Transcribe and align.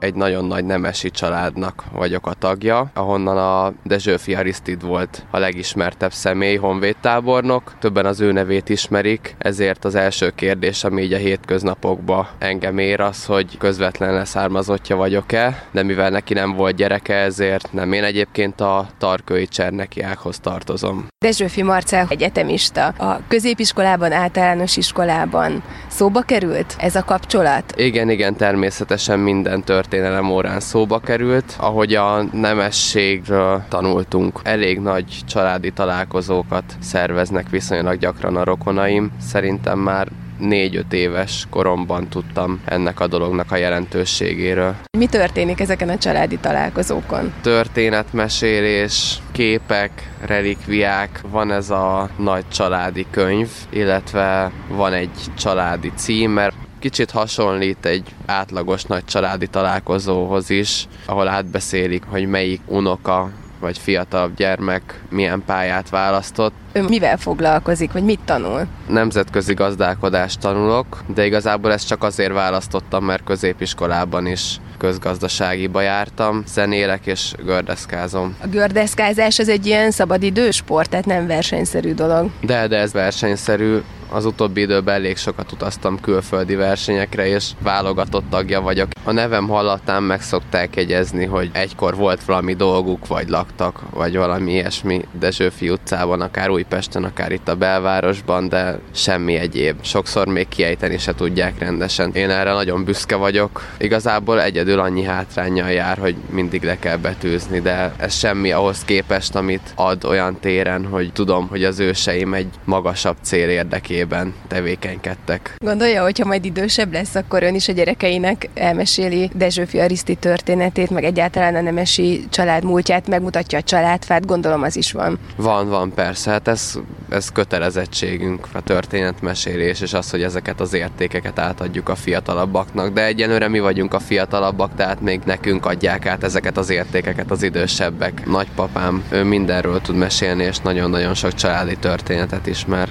egy 0.00 0.14
nagyon 0.14 0.44
nagy 0.44 0.64
nemesi 0.64 1.10
családnak 1.10 1.84
vagyok 1.92 2.26
a 2.26 2.32
tagja, 2.32 2.90
ahonnan 2.94 3.38
a 3.38 3.72
Dezsőfi 3.84 4.34
Arisztid 4.34 4.82
volt 4.82 5.24
a 5.30 5.38
legismertebb 5.38 6.12
személy, 6.12 6.56
honvédtábornok. 6.56 7.72
Többen 7.78 8.06
az 8.06 8.20
ő 8.20 8.32
nevét 8.32 8.68
ismerik, 8.68 9.34
ezért 9.38 9.84
az 9.84 9.94
első 9.94 10.30
kérdés, 10.34 10.84
ami 10.84 11.02
így 11.02 11.12
a 11.12 11.16
hétköznapokba 11.16 12.28
engem 12.38 12.78
ér, 12.78 13.00
az, 13.00 13.24
hogy 13.24 13.58
közvetlen 13.58 14.14
leszármazottja 14.14 14.96
vagyok-e, 14.96 15.66
de 15.70 15.82
mivel 15.82 16.10
neki 16.10 16.34
nem 16.34 16.52
volt 16.52 16.76
gyereke, 16.76 17.14
ezért 17.14 17.72
nem. 17.72 17.92
Én 17.92 18.04
egyébként 18.04 18.60
a 18.60 18.88
Tarkői 18.98 19.46
Csernekiákhoz 19.46 20.38
tartozom. 20.38 21.06
Dezsőfi 21.24 21.62
Marcel 21.62 22.06
egyetemista. 22.08 22.86
A 22.86 23.20
középiskolában, 23.28 24.12
általános 24.12 24.76
iskolában 24.76 25.62
szóba 25.88 26.20
került 26.20 26.76
ez 26.78 26.94
a 26.94 27.04
kapcsolat? 27.04 27.74
Igen, 27.76 28.10
igen, 28.10 28.36
természetesen 28.36 29.18
minden 29.18 29.64
tört 29.64 29.89
történelem 29.90 30.30
órán 30.30 30.60
szóba 30.60 30.98
került, 30.98 31.56
ahogy 31.58 31.94
a 31.94 32.22
nemességről 32.32 33.64
tanultunk. 33.68 34.40
Elég 34.42 34.78
nagy 34.78 35.04
családi 35.26 35.70
találkozókat 35.70 36.64
szerveznek 36.80 37.48
viszonylag 37.48 37.98
gyakran 37.98 38.36
a 38.36 38.44
rokonaim. 38.44 39.10
Szerintem 39.20 39.78
már 39.78 40.08
négy-öt 40.38 40.92
éves 40.92 41.46
koromban 41.50 42.08
tudtam 42.08 42.60
ennek 42.64 43.00
a 43.00 43.06
dolognak 43.06 43.52
a 43.52 43.56
jelentőségéről. 43.56 44.74
Mi 44.98 45.06
történik 45.06 45.60
ezeken 45.60 45.88
a 45.88 45.98
családi 45.98 46.38
találkozókon? 46.38 47.32
Történetmesélés, 47.42 49.18
képek, 49.32 50.10
relikviák, 50.26 51.20
van 51.30 51.52
ez 51.52 51.70
a 51.70 52.08
nagy 52.16 52.44
családi 52.48 53.06
könyv, 53.10 53.48
illetve 53.70 54.50
van 54.68 54.92
egy 54.92 55.10
családi 55.36 55.92
cím, 55.96 56.30
mert 56.30 56.54
Kicsit 56.80 57.10
hasonlít 57.10 57.86
egy 57.86 58.14
átlagos 58.26 58.82
nagy 58.82 59.04
családi 59.04 59.46
találkozóhoz 59.46 60.50
is, 60.50 60.88
ahol 61.06 61.28
átbeszélik, 61.28 62.02
hogy 62.08 62.26
melyik 62.26 62.60
unoka 62.66 63.30
vagy 63.60 63.78
fiatal 63.78 64.32
gyermek 64.36 65.00
milyen 65.10 65.42
pályát 65.46 65.88
választott. 65.88 66.52
Ön 66.72 66.84
mivel 66.84 67.16
foglalkozik, 67.16 67.92
vagy 67.92 68.04
mit 68.04 68.20
tanul? 68.24 68.66
Nemzetközi 68.88 69.54
gazdálkodást 69.54 70.40
tanulok, 70.40 71.02
de 71.14 71.26
igazából 71.26 71.72
ezt 71.72 71.86
csak 71.86 72.02
azért 72.02 72.32
választottam, 72.32 73.04
mert 73.04 73.24
középiskolában 73.24 74.26
is 74.26 74.60
közgazdaságiba 74.78 75.80
jártam, 75.80 76.42
zenélek 76.46 77.06
és 77.06 77.32
gördeszkázom. 77.44 78.36
A 78.42 78.46
gördeszkázás 78.46 79.38
az 79.38 79.48
egy 79.48 79.66
ilyen 79.66 79.90
szabadidős 79.90 80.56
sport, 80.56 80.90
tehát 80.90 81.06
nem 81.06 81.26
versenyszerű 81.26 81.94
dolog. 81.94 82.30
De, 82.40 82.66
de 82.66 82.76
ez 82.76 82.92
versenyszerű 82.92 83.78
az 84.10 84.24
utóbbi 84.24 84.60
időben 84.60 84.94
elég 84.94 85.16
sokat 85.16 85.52
utaztam 85.52 86.00
külföldi 86.00 86.54
versenyekre, 86.54 87.26
és 87.26 87.50
válogatott 87.62 88.30
tagja 88.30 88.60
vagyok. 88.60 88.88
A 89.04 89.12
nevem 89.12 89.48
hallatán 89.48 90.02
meg 90.02 90.22
szokták 90.22 90.76
jegyezni, 90.76 91.24
hogy 91.24 91.50
egykor 91.52 91.96
volt 91.96 92.24
valami 92.24 92.54
dolguk, 92.54 93.06
vagy 93.06 93.28
laktak, 93.28 93.80
vagy 93.90 94.16
valami 94.16 94.52
ilyesmi 94.52 95.04
Dezsőfi 95.18 95.70
utcában, 95.70 96.20
akár 96.20 96.50
Újpesten, 96.50 97.04
akár 97.04 97.32
itt 97.32 97.48
a 97.48 97.54
belvárosban, 97.54 98.48
de 98.48 98.78
semmi 98.94 99.34
egyéb. 99.34 99.84
Sokszor 99.84 100.26
még 100.26 100.48
kiejteni 100.48 100.98
se 100.98 101.14
tudják 101.14 101.58
rendesen. 101.58 102.10
Én 102.14 102.30
erre 102.30 102.52
nagyon 102.52 102.84
büszke 102.84 103.16
vagyok. 103.16 103.62
Igazából 103.78 104.42
egyedül 104.42 104.80
annyi 104.80 105.02
hátrányjal 105.02 105.70
jár, 105.70 105.98
hogy 105.98 106.16
mindig 106.30 106.62
le 106.62 106.78
kell 106.78 106.96
betűzni, 106.96 107.60
de 107.60 107.94
ez 107.96 108.14
semmi 108.14 108.52
ahhoz 108.52 108.84
képest, 108.84 109.34
amit 109.34 109.72
ad 109.74 110.04
olyan 110.04 110.38
téren, 110.40 110.86
hogy 110.86 111.12
tudom, 111.12 111.48
hogy 111.48 111.64
az 111.64 111.78
őseim 111.78 112.34
egy 112.34 112.48
magasabb 112.64 113.16
cél 113.22 113.48
érdekében 113.48 113.99
érdekében 114.00 114.34
tevékenykedtek. 114.48 115.54
Gondolja, 115.58 116.02
hogyha 116.02 116.26
majd 116.26 116.44
idősebb 116.44 116.92
lesz, 116.92 117.14
akkor 117.14 117.42
ön 117.42 117.54
is 117.54 117.68
a 117.68 117.72
gyerekeinek 117.72 118.48
elmeséli 118.54 119.30
Dezsőfi 119.34 119.80
Ariszti 119.80 120.14
történetét, 120.14 120.90
meg 120.90 121.04
egyáltalán 121.04 121.54
a 121.54 121.60
nemesi 121.60 122.24
család 122.30 122.64
múltját, 122.64 123.08
megmutatja 123.08 123.58
a 123.58 123.62
családfát, 123.62 124.26
gondolom 124.26 124.62
az 124.62 124.76
is 124.76 124.92
van. 124.92 125.18
Van, 125.36 125.68
van, 125.68 125.92
persze, 125.94 126.30
hát 126.30 126.48
ez, 126.48 126.74
ez 127.08 127.28
kötelezettségünk, 127.32 128.48
a 128.52 128.60
történetmesélés, 128.60 129.80
és 129.80 129.92
az, 129.92 130.10
hogy 130.10 130.22
ezeket 130.22 130.60
az 130.60 130.74
értékeket 130.74 131.38
átadjuk 131.38 131.88
a 131.88 131.94
fiatalabbaknak, 131.94 132.92
de 132.92 133.04
egyenlőre 133.04 133.48
mi 133.48 133.60
vagyunk 133.60 133.94
a 133.94 133.98
fiatalabbak, 133.98 134.74
tehát 134.74 135.00
még 135.00 135.20
nekünk 135.24 135.66
adják 135.66 136.06
át 136.06 136.24
ezeket 136.24 136.56
az 136.56 136.70
értékeket 136.70 137.30
az 137.30 137.42
idősebbek. 137.42 138.26
Nagypapám, 138.26 139.04
ő 139.10 139.24
mindenről 139.24 139.80
tud 139.80 139.96
mesélni, 139.96 140.44
és 140.44 140.58
nagyon-nagyon 140.58 141.14
sok 141.14 141.34
családi 141.34 141.76
történetet 141.76 142.46
ismer. 142.46 142.88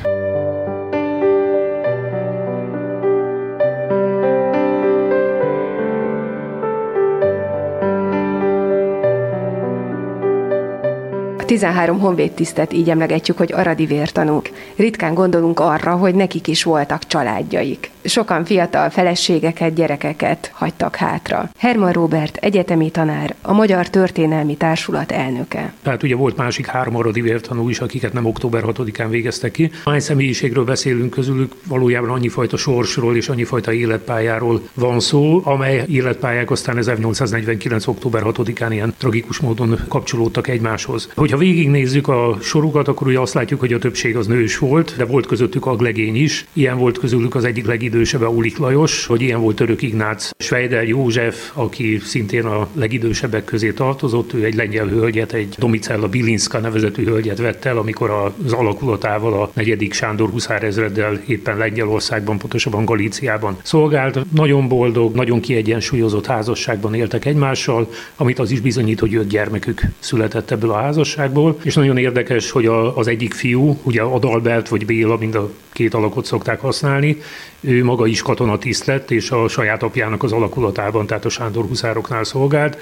13 11.49 11.99
honvédtisztet 11.99 12.73
így 12.73 12.89
emlegetjük, 12.89 13.37
hogy 13.37 13.53
aradi 13.53 13.85
vértanúk. 13.85 14.49
Ritkán 14.75 15.13
gondolunk 15.13 15.59
arra, 15.59 15.95
hogy 15.95 16.15
nekik 16.15 16.47
is 16.47 16.63
voltak 16.63 17.07
családjaik. 17.07 17.89
Sokan 18.03 18.45
fiatal 18.45 18.89
feleségeket, 18.89 19.73
gyerekeket 19.73 20.51
hagytak 20.53 20.95
hátra. 20.95 21.49
Herman 21.57 21.91
Robert, 21.91 22.37
egyetemi 22.37 22.89
tanár, 22.89 23.35
a 23.41 23.53
Magyar 23.53 23.89
Történelmi 23.89 24.55
Társulat 24.55 25.11
elnöke. 25.11 25.73
Tehát 25.81 26.03
ugye 26.03 26.15
volt 26.15 26.38
másik 26.38 26.65
három 26.65 27.11
vértanú 27.11 27.69
is, 27.69 27.79
akiket 27.79 28.13
nem 28.13 28.25
október 28.25 28.63
6-án 28.65 29.07
végeztek 29.09 29.51
ki. 29.51 29.71
Hány 29.85 29.99
személyiségről 29.99 30.63
beszélünk 30.63 31.09
közülük, 31.09 31.53
valójában 31.67 32.09
annyifajta 32.09 32.57
sorsról 32.57 33.15
és 33.15 33.29
annyifajta 33.29 33.73
életpályáról 33.73 34.61
van 34.73 34.99
szó, 34.99 35.41
amely 35.43 35.83
életpályák 35.88 36.51
aztán 36.51 36.77
1849. 36.77 37.88
október 37.88 38.21
6-án 38.25 38.69
ilyen 38.71 38.93
tragikus 38.97 39.39
módon 39.39 39.79
kapcsolódtak 39.88 40.47
egymáshoz. 40.47 41.09
Hogyha 41.15 41.38
végignézzük 41.38 42.07
a 42.07 42.38
sorukat, 42.41 42.88
akkor 42.88 43.07
ugye 43.07 43.19
azt 43.19 43.33
látjuk, 43.33 43.59
hogy 43.59 43.73
a 43.73 43.79
többség 43.79 44.15
az 44.15 44.27
nős 44.27 44.57
volt, 44.57 44.93
de 44.97 45.05
volt 45.05 45.25
közöttük 45.25 45.65
a 45.65 45.75
legény 45.79 46.15
is. 46.15 46.45
Ilyen 46.53 46.77
volt 46.77 46.97
közülük 46.97 47.35
az 47.35 47.43
egyik 47.43 47.65
legidősebb 47.65 47.88
Ulik 48.29 48.57
Lajos, 48.57 49.05
hogy 49.05 49.22
ilyen 49.22 49.41
volt 49.41 49.55
Török 49.55 49.81
Ignác 49.81 50.29
Svejder 50.38 50.88
József, 50.88 51.51
aki 51.53 52.00
szintén 52.03 52.45
a 52.45 52.67
legidősebbek 52.73 53.44
közé 53.44 53.72
tartozott. 53.72 54.33
Ő 54.33 54.44
egy 54.44 54.55
lengyel 54.55 54.88
hölgyet, 54.88 55.33
egy 55.33 55.55
Domicella 55.57 56.07
Bilinska 56.07 56.59
nevezetű 56.59 57.03
hölgyet 57.03 57.38
vett 57.38 57.66
el, 57.66 57.77
amikor 57.77 58.33
az 58.45 58.53
alakulatával 58.53 59.41
a 59.41 59.51
negyedik 59.53 59.94
Sándor 59.94 60.29
huszárezreddel 60.29 61.22
éppen 61.27 61.57
Lengyelországban, 61.57 62.38
pontosabban 62.38 62.85
Galíciában 62.85 63.57
szolgált. 63.63 64.19
Nagyon 64.33 64.67
boldog, 64.67 65.16
nagyon 65.16 65.39
kiegyensúlyozott 65.39 66.25
házasságban 66.25 66.94
éltek 66.94 67.25
egymással, 67.25 67.89
amit 68.16 68.39
az 68.39 68.51
is 68.51 68.59
bizonyít, 68.59 69.00
hogy 69.00 69.16
öt 69.16 69.27
gyermekük 69.27 69.81
született 70.00 70.51
ebből 70.51 70.71
a 70.71 70.81
házasságból 70.81 71.57
és 71.63 71.73
nagyon 71.73 71.97
érdekes, 71.97 72.51
hogy 72.51 72.66
a, 72.66 72.97
az 72.97 73.07
egyik 73.07 73.33
fiú, 73.33 73.79
ugye 73.83 74.01
Adalbert 74.01 74.69
vagy 74.69 74.85
Béla, 74.85 75.17
mind 75.17 75.35
a 75.35 75.51
két 75.79 75.94
alakot 75.94 76.25
szokták 76.25 76.59
használni, 76.62 77.17
ő 77.59 77.84
maga 77.84 78.06
is 78.06 78.22
katonatiszt 78.22 78.85
lett, 78.85 79.12
és 79.12 79.31
a 79.31 79.47
saját 79.47 79.84
apjának 79.84 80.23
az 80.23 80.31
alakulatában, 80.31 81.06
tehát 81.06 81.25
a 81.25 81.29
Sándor 81.29 81.66
huszároknál 81.66 82.23
szolgált, 82.23 82.78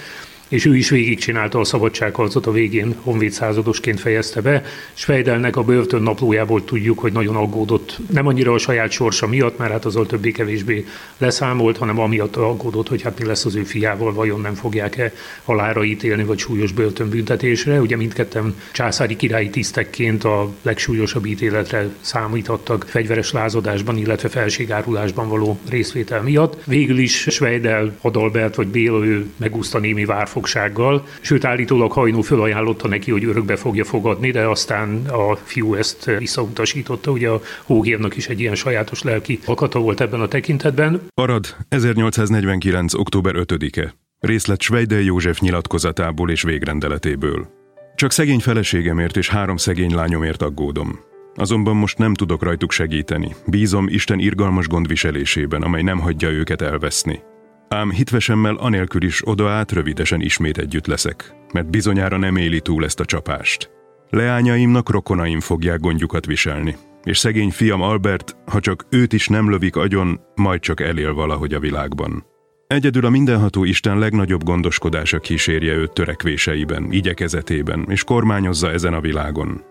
és 0.47 0.65
ő 0.65 0.75
is 0.75 0.89
végigcsinálta 0.89 1.59
a 1.59 1.63
szabadságharcot, 1.63 2.45
a 2.45 2.51
végén 2.51 2.95
honvéd 3.01 3.31
századosként 3.31 3.99
fejezte 3.99 4.41
be. 4.41 4.63
Svejdelnek 4.93 5.55
a 5.55 5.63
börtön 5.63 6.01
naplójából 6.01 6.63
tudjuk, 6.63 6.99
hogy 6.99 7.11
nagyon 7.11 7.35
aggódott, 7.35 7.97
nem 8.11 8.27
annyira 8.27 8.53
a 8.53 8.57
saját 8.57 8.91
sorsa 8.91 9.27
miatt, 9.27 9.57
mert 9.57 9.71
hát 9.71 9.85
azzal 9.85 10.05
többé-kevésbé 10.05 10.85
leszámolt, 11.17 11.77
hanem 11.77 11.99
amiatt 11.99 12.35
aggódott, 12.35 12.87
hogy 12.87 13.01
hát 13.01 13.19
mi 13.19 13.25
lesz 13.25 13.45
az 13.45 13.55
ő 13.55 13.63
fiával, 13.63 14.13
vajon 14.13 14.41
nem 14.41 14.53
fogják-e 14.53 15.13
halára 15.43 15.83
ítélni, 15.83 16.23
vagy 16.23 16.37
súlyos 16.37 16.71
börtönbüntetésre. 16.71 17.81
Ugye 17.81 17.95
mindketten 17.95 18.55
császári 18.71 19.15
királyi 19.15 19.49
tisztekként 19.49 20.23
a 20.23 20.53
legsúlyosabb 20.61 21.25
ítéletre 21.25 21.89
számíthattak 22.01 22.85
fegyveres 22.87 23.31
lázadásban, 23.31 23.97
illetve 23.97 24.29
felségárulásban 24.29 25.29
való 25.29 25.59
részvétel 25.69 26.21
miatt. 26.21 26.63
Végül 26.65 26.97
is 26.97 27.25
Svejdel, 27.29 27.97
Adalbert 28.01 28.55
vagy 28.55 28.67
Béla 28.67 29.05
ő 29.05 29.25
megúszta 29.37 29.79
némi 29.79 30.05
vár 30.05 30.27
fogsággal, 30.37 31.05
sőt 31.21 31.45
állítólag 31.45 31.91
hajnó 31.91 32.21
fölajánlotta 32.21 32.87
neki, 32.87 33.11
hogy 33.11 33.23
örökbe 33.23 33.55
fogja 33.55 33.85
fogadni, 33.85 34.31
de 34.31 34.41
aztán 34.41 35.05
a 35.05 35.35
fiú 35.35 35.73
ezt 35.73 36.11
visszautasította. 36.17 37.11
Ugye 37.11 37.29
a 37.29 37.41
Hógérnak 37.63 38.15
is 38.15 38.27
egy 38.27 38.39
ilyen 38.39 38.55
sajátos 38.55 39.01
lelki 39.01 39.39
akata 39.45 39.79
volt 39.79 40.01
ebben 40.01 40.21
a 40.21 40.27
tekintetben. 40.27 41.01
Arad 41.13 41.55
1849. 41.69 42.93
október 42.93 43.33
5-e. 43.37 43.93
Részlet 44.19 44.61
Svejdel 44.61 45.01
József 45.01 45.39
nyilatkozatából 45.39 46.29
és 46.29 46.41
végrendeletéből. 46.41 47.47
Csak 47.95 48.11
szegény 48.11 48.39
feleségemért 48.39 49.17
és 49.17 49.29
három 49.29 49.57
szegény 49.57 49.93
lányomért 49.95 50.41
aggódom. 50.41 50.99
Azonban 51.35 51.75
most 51.75 51.97
nem 51.97 52.13
tudok 52.13 52.43
rajtuk 52.43 52.71
segíteni. 52.71 53.35
Bízom 53.45 53.87
Isten 53.87 54.19
irgalmas 54.19 54.67
gondviselésében, 54.67 55.61
amely 55.61 55.81
nem 55.81 55.99
hagyja 55.99 56.29
őket 56.29 56.61
elveszni. 56.61 57.21
Ám 57.69 57.91
hitvesemmel 57.91 58.55
anélkül 58.55 59.03
is 59.03 59.27
oda 59.27 59.49
át 59.49 59.71
rövidesen 59.71 60.21
ismét 60.21 60.57
együtt 60.57 60.87
leszek, 60.87 61.35
mert 61.53 61.69
bizonyára 61.69 62.17
nem 62.17 62.35
éli 62.35 62.59
túl 62.59 62.83
ezt 62.83 62.99
a 62.99 63.05
csapást. 63.05 63.69
Leányaimnak 64.09 64.89
rokonaim 64.89 65.39
fogják 65.39 65.79
gondjukat 65.79 66.25
viselni, 66.25 66.75
és 67.03 67.17
szegény 67.17 67.51
fiam 67.51 67.81
Albert, 67.81 68.35
ha 68.45 68.59
csak 68.59 68.85
őt 68.89 69.13
is 69.13 69.27
nem 69.27 69.49
lövik 69.49 69.75
agyon, 69.75 70.19
majd 70.35 70.59
csak 70.59 70.81
elél 70.81 71.13
valahogy 71.13 71.53
a 71.53 71.59
világban. 71.59 72.25
Egyedül 72.67 73.05
a 73.05 73.09
mindenható 73.09 73.63
Isten 73.63 73.99
legnagyobb 73.99 74.43
gondoskodása 74.43 75.19
kísérje 75.19 75.73
őt 75.73 75.93
törekvéseiben, 75.93 76.91
igyekezetében, 76.91 77.85
és 77.89 78.03
kormányozza 78.03 78.71
ezen 78.71 78.93
a 78.93 79.01
világon. 79.01 79.61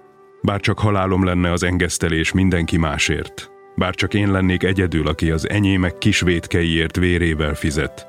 Bár 0.43 0.61
csak 0.61 0.79
halálom 0.79 1.25
lenne 1.25 1.53
az 1.53 1.63
engesztelés 1.63 2.33
mindenki 2.33 2.77
másért, 2.77 3.51
bár 3.77 3.95
csak 3.95 4.15
én 4.15 4.31
lennék 4.31 4.63
egyedül, 4.63 5.09
aki 5.09 5.31
az 5.31 5.49
enyémek 5.49 5.99
kisvétkeiért 5.99 6.97
vérével 6.97 7.55
fizet, 7.55 8.07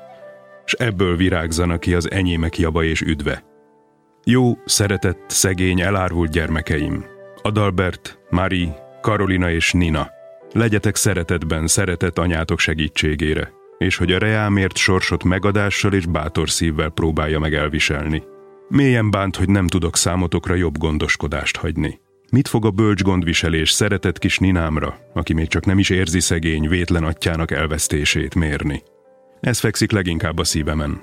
s 0.64 0.72
ebből 0.72 1.16
virágzanak 1.16 1.80
ki 1.80 1.94
az 1.94 2.10
enyémek 2.10 2.58
jaba 2.58 2.84
és 2.84 3.00
üdve. 3.00 3.44
Jó, 4.24 4.58
szeretett, 4.64 5.24
szegény, 5.26 5.80
elárvult 5.80 6.30
gyermekeim, 6.30 7.04
Adalbert, 7.42 8.18
Mari, 8.30 8.68
Karolina 9.00 9.50
és 9.50 9.72
Nina, 9.72 10.10
legyetek 10.52 10.96
szeretetben 10.96 11.66
szeretett 11.66 12.18
anyátok 12.18 12.58
segítségére, 12.58 13.52
és 13.78 13.96
hogy 13.96 14.12
a 14.12 14.18
reámért 14.18 14.76
sorsot 14.76 15.24
megadással 15.24 15.92
és 15.92 16.06
bátor 16.06 16.50
szívvel 16.50 16.88
próbálja 16.88 17.38
meg 17.38 17.54
elviselni. 17.54 18.22
Mélyen 18.68 19.10
bánt, 19.10 19.36
hogy 19.36 19.48
nem 19.48 19.66
tudok 19.66 19.96
számotokra 19.96 20.54
jobb 20.54 20.78
gondoskodást 20.78 21.56
hagyni. 21.56 22.00
Mit 22.30 22.48
fog 22.48 22.64
a 22.64 22.70
bölcs 22.70 23.02
gondviselés 23.02 23.70
szeretett 23.70 24.18
kis 24.18 24.38
Ninámra, 24.38 24.98
aki 25.14 25.32
még 25.32 25.46
csak 25.46 25.64
nem 25.64 25.78
is 25.78 25.90
érzi 25.90 26.20
szegény, 26.20 26.68
vétlen 26.68 27.04
atyának 27.04 27.50
elvesztését 27.50 28.34
mérni? 28.34 28.82
Ez 29.40 29.58
fekszik 29.58 29.92
leginkább 29.92 30.38
a 30.38 30.44
szívemen. 30.44 31.00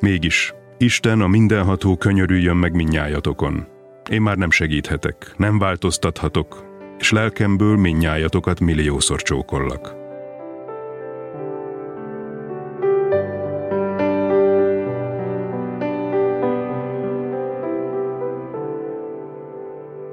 Mégis, 0.00 0.52
Isten 0.78 1.20
a 1.20 1.26
mindenható 1.26 1.96
könyörüljön 1.96 2.56
meg 2.56 2.74
minnyájatokon. 2.74 3.66
Én 4.10 4.22
már 4.22 4.36
nem 4.36 4.50
segíthetek, 4.50 5.34
nem 5.36 5.58
változtathatok, 5.58 6.64
és 6.98 7.10
lelkemből 7.10 7.76
minnyájatokat 7.76 8.60
milliószor 8.60 9.22
csókollak. 9.22 9.97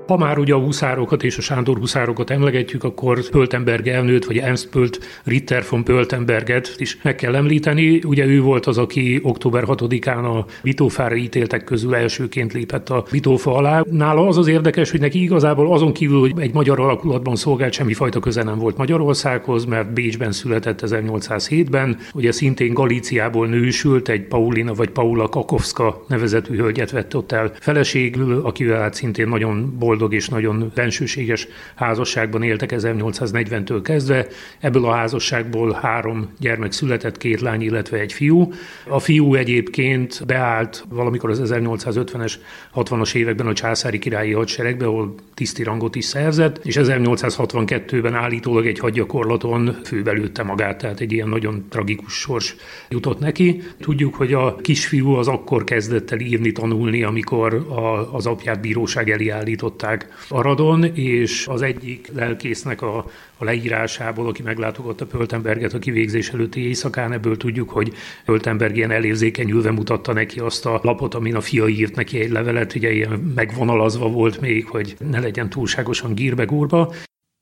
Ha 0.07 0.17
már 0.17 0.37
ugye 0.37 0.53
a 0.53 0.59
huszárokat 0.59 1.23
és 1.23 1.37
a 1.37 1.41
Sándor 1.41 1.77
huszárokat 1.77 2.29
emlegetjük, 2.29 2.83
akkor 2.83 3.29
Pöltenberg 3.29 3.87
elnőtt, 3.87 4.25
vagy 4.25 4.37
Ernst 4.37 4.69
Pölt 4.69 4.99
Ritter 5.23 5.63
von 5.69 5.83
Pöltenberget 5.83 6.73
is 6.77 6.97
meg 7.01 7.15
kell 7.15 7.35
említeni. 7.35 8.01
Ugye 8.05 8.25
ő 8.25 8.41
volt 8.41 8.65
az, 8.65 8.77
aki 8.77 9.19
október 9.23 9.63
6-án 9.67 10.23
a 10.23 10.45
Vitófára 10.61 11.15
ítéltek 11.15 11.63
közül 11.63 11.95
elsőként 11.95 12.53
lépett 12.53 12.89
a 12.89 13.05
Vitófa 13.11 13.55
alá. 13.55 13.83
Nála 13.91 14.27
az 14.27 14.37
az 14.37 14.47
érdekes, 14.47 14.91
hogy 14.91 14.99
neki 14.99 15.21
igazából 15.21 15.73
azon 15.73 15.93
kívül, 15.93 16.19
hogy 16.19 16.33
egy 16.37 16.53
magyar 16.53 16.79
alakulatban 16.79 17.35
szolgált, 17.35 17.73
semmifajta 17.73 18.19
köze 18.19 18.43
nem 18.43 18.57
volt 18.57 18.77
Magyarországhoz, 18.77 19.65
mert 19.65 19.93
Bécsben 19.93 20.31
született 20.31 20.79
1807-ben. 20.85 21.97
Ugye 22.13 22.31
szintén 22.31 22.73
Galíciából 22.73 23.47
nősült, 23.47 24.09
egy 24.09 24.21
Paulina 24.21 24.73
vagy 24.73 24.89
Paula 24.89 25.29
Kakovska 25.29 26.05
nevezetű 26.07 26.55
hölgyet 26.55 26.91
vett 26.91 27.15
ott 27.15 27.31
el 27.31 27.51
feleségül, 27.59 28.41
akivel 28.43 28.79
hát 28.79 28.93
szintén 28.93 29.27
nagyon 29.27 29.75
boldog 29.79 29.94
boldog 29.97 30.13
és 30.13 30.29
nagyon 30.29 30.71
bensőséges 30.75 31.47
házasságban 31.75 32.43
éltek 32.43 32.73
1840-től 32.75 33.79
kezdve. 33.83 34.27
Ebből 34.59 34.85
a 34.85 34.91
házasságból 34.91 35.79
három 35.81 36.29
gyermek 36.39 36.71
született, 36.71 37.17
két 37.17 37.41
lány, 37.41 37.61
illetve 37.61 37.99
egy 37.99 38.13
fiú. 38.13 38.51
A 38.87 38.99
fiú 38.99 39.35
egyébként 39.35 40.23
beállt 40.25 40.85
valamikor 40.89 41.29
az 41.29 41.41
1850-es, 41.43 42.33
60-as 42.75 43.15
években 43.15 43.47
a 43.47 43.53
császári 43.53 43.99
királyi 43.99 44.31
hadseregbe, 44.31 44.85
ahol 44.85 45.15
tiszti 45.33 45.63
rangot 45.63 45.95
is 45.95 46.05
szerzett, 46.05 46.65
és 46.65 46.75
1862-ben 46.79 48.13
állítólag 48.13 48.67
egy 48.67 48.79
hadgyakorlaton 48.79 49.77
főbelőtte 49.83 50.43
magát, 50.43 50.77
tehát 50.77 50.99
egy 50.99 51.11
ilyen 51.11 51.29
nagyon 51.29 51.65
tragikus 51.69 52.13
sors 52.13 52.55
jutott 52.89 53.19
neki. 53.19 53.61
Tudjuk, 53.79 54.15
hogy 54.15 54.33
a 54.33 54.55
kisfiú 54.55 55.09
az 55.09 55.27
akkor 55.27 55.63
kezdett 55.63 56.11
el 56.11 56.19
írni, 56.19 56.51
tanulni, 56.51 57.03
amikor 57.03 57.53
a, 57.53 58.15
az 58.15 58.25
apját 58.25 58.61
bíróság 58.61 59.09
elé 59.09 59.29
állították 59.29 59.84
a 60.29 60.41
radon, 60.41 60.83
és 60.83 61.47
az 61.47 61.61
egyik 61.61 62.09
lelkésznek 62.15 62.81
a, 62.81 62.97
a 63.37 63.43
leírásából, 63.43 64.27
aki 64.27 64.41
meglátogatta 64.41 65.05
Pöltenberget 65.05 65.73
a 65.73 65.79
kivégzés 65.79 66.29
előtti 66.29 66.67
éjszakán, 66.67 67.11
ebből 67.11 67.37
tudjuk, 67.37 67.69
hogy 67.69 67.93
Pöltenberg 68.25 68.75
ilyen 68.75 68.91
elérzékenyülve 68.91 69.71
mutatta 69.71 70.13
neki 70.13 70.39
azt 70.39 70.65
a 70.65 70.79
lapot, 70.83 71.13
amin 71.13 71.35
a 71.35 71.41
fia 71.41 71.67
írt 71.67 71.95
neki 71.95 72.19
egy 72.19 72.31
levelet, 72.31 72.75
ugye 72.75 72.91
ilyen 72.91 73.31
megvonalazva 73.35 74.09
volt 74.09 74.41
még, 74.41 74.67
hogy 74.67 74.95
ne 75.09 75.19
legyen 75.19 75.49
túlságosan 75.49 76.13
gírbe-gúrba. 76.13 76.93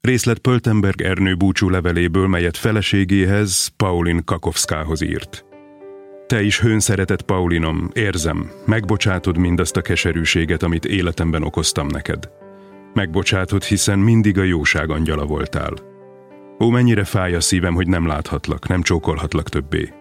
Részlet 0.01 0.37
Pöltenberg 0.37 1.01
Ernő 1.01 1.35
búcsú 1.35 1.69
leveléből, 1.69 2.27
melyet 2.27 2.57
feleségéhez, 2.57 3.67
Paulin 3.77 4.21
Kakovszkához 4.25 5.01
írt. 5.01 5.45
Te 6.27 6.41
is 6.41 6.59
hőn 6.59 6.79
szeretett 6.79 7.21
Paulinom, 7.21 7.89
érzem, 7.93 8.51
megbocsátod 8.65 9.37
mindazt 9.37 9.77
a 9.77 9.81
keserűséget, 9.81 10.63
amit 10.63 10.85
életemben 10.85 11.43
okoztam 11.43 11.87
neked. 11.87 12.29
Megbocsátod, 12.93 13.63
hiszen 13.63 13.99
mindig 13.99 14.37
a 14.37 14.43
jóság 14.43 14.89
angyala 14.89 15.25
voltál. 15.25 15.73
Ó, 16.59 16.69
mennyire 16.69 17.03
fáj 17.03 17.35
a 17.35 17.41
szívem, 17.41 17.73
hogy 17.73 17.87
nem 17.87 18.07
láthatlak, 18.07 18.67
nem 18.67 18.81
csókolhatlak 18.81 19.49
többé. 19.49 19.93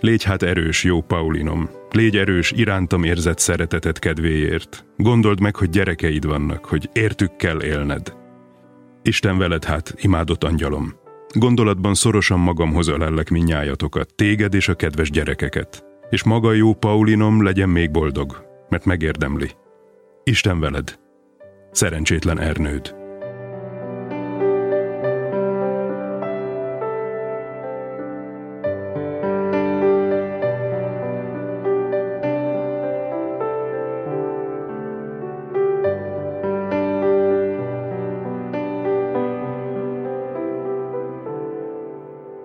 Légy 0.00 0.22
hát 0.22 0.42
erős, 0.42 0.84
jó 0.84 1.00
Paulinom, 1.00 1.70
légy 1.90 2.16
erős 2.16 2.52
irántam 2.52 3.04
érzett 3.04 3.38
szeretetet 3.38 3.98
kedvéért. 3.98 4.84
Gondold 4.96 5.40
meg, 5.40 5.56
hogy 5.56 5.70
gyerekeid 5.70 6.26
vannak, 6.26 6.64
hogy 6.64 6.88
értük 6.92 7.36
kell 7.36 7.62
élned. 7.62 8.14
Isten 9.02 9.38
veled 9.38 9.64
hát, 9.64 9.94
imádott 9.96 10.44
angyalom. 10.44 10.94
Gondolatban 11.32 11.94
szorosan 11.94 12.38
magamhoz 12.38 12.88
ölellek 12.88 13.30
minnyájatokat, 13.30 14.14
téged 14.14 14.54
és 14.54 14.68
a 14.68 14.74
kedves 14.74 15.10
gyerekeket. 15.10 15.84
És 16.10 16.24
maga 16.24 16.52
jó 16.52 16.74
Paulinom 16.74 17.42
legyen 17.42 17.68
még 17.68 17.90
boldog, 17.90 18.44
mert 18.68 18.84
megérdemli. 18.84 19.50
Isten 20.24 20.60
veled! 20.60 20.98
Szerencsétlen 21.70 22.40
Ernőd! 22.40 23.05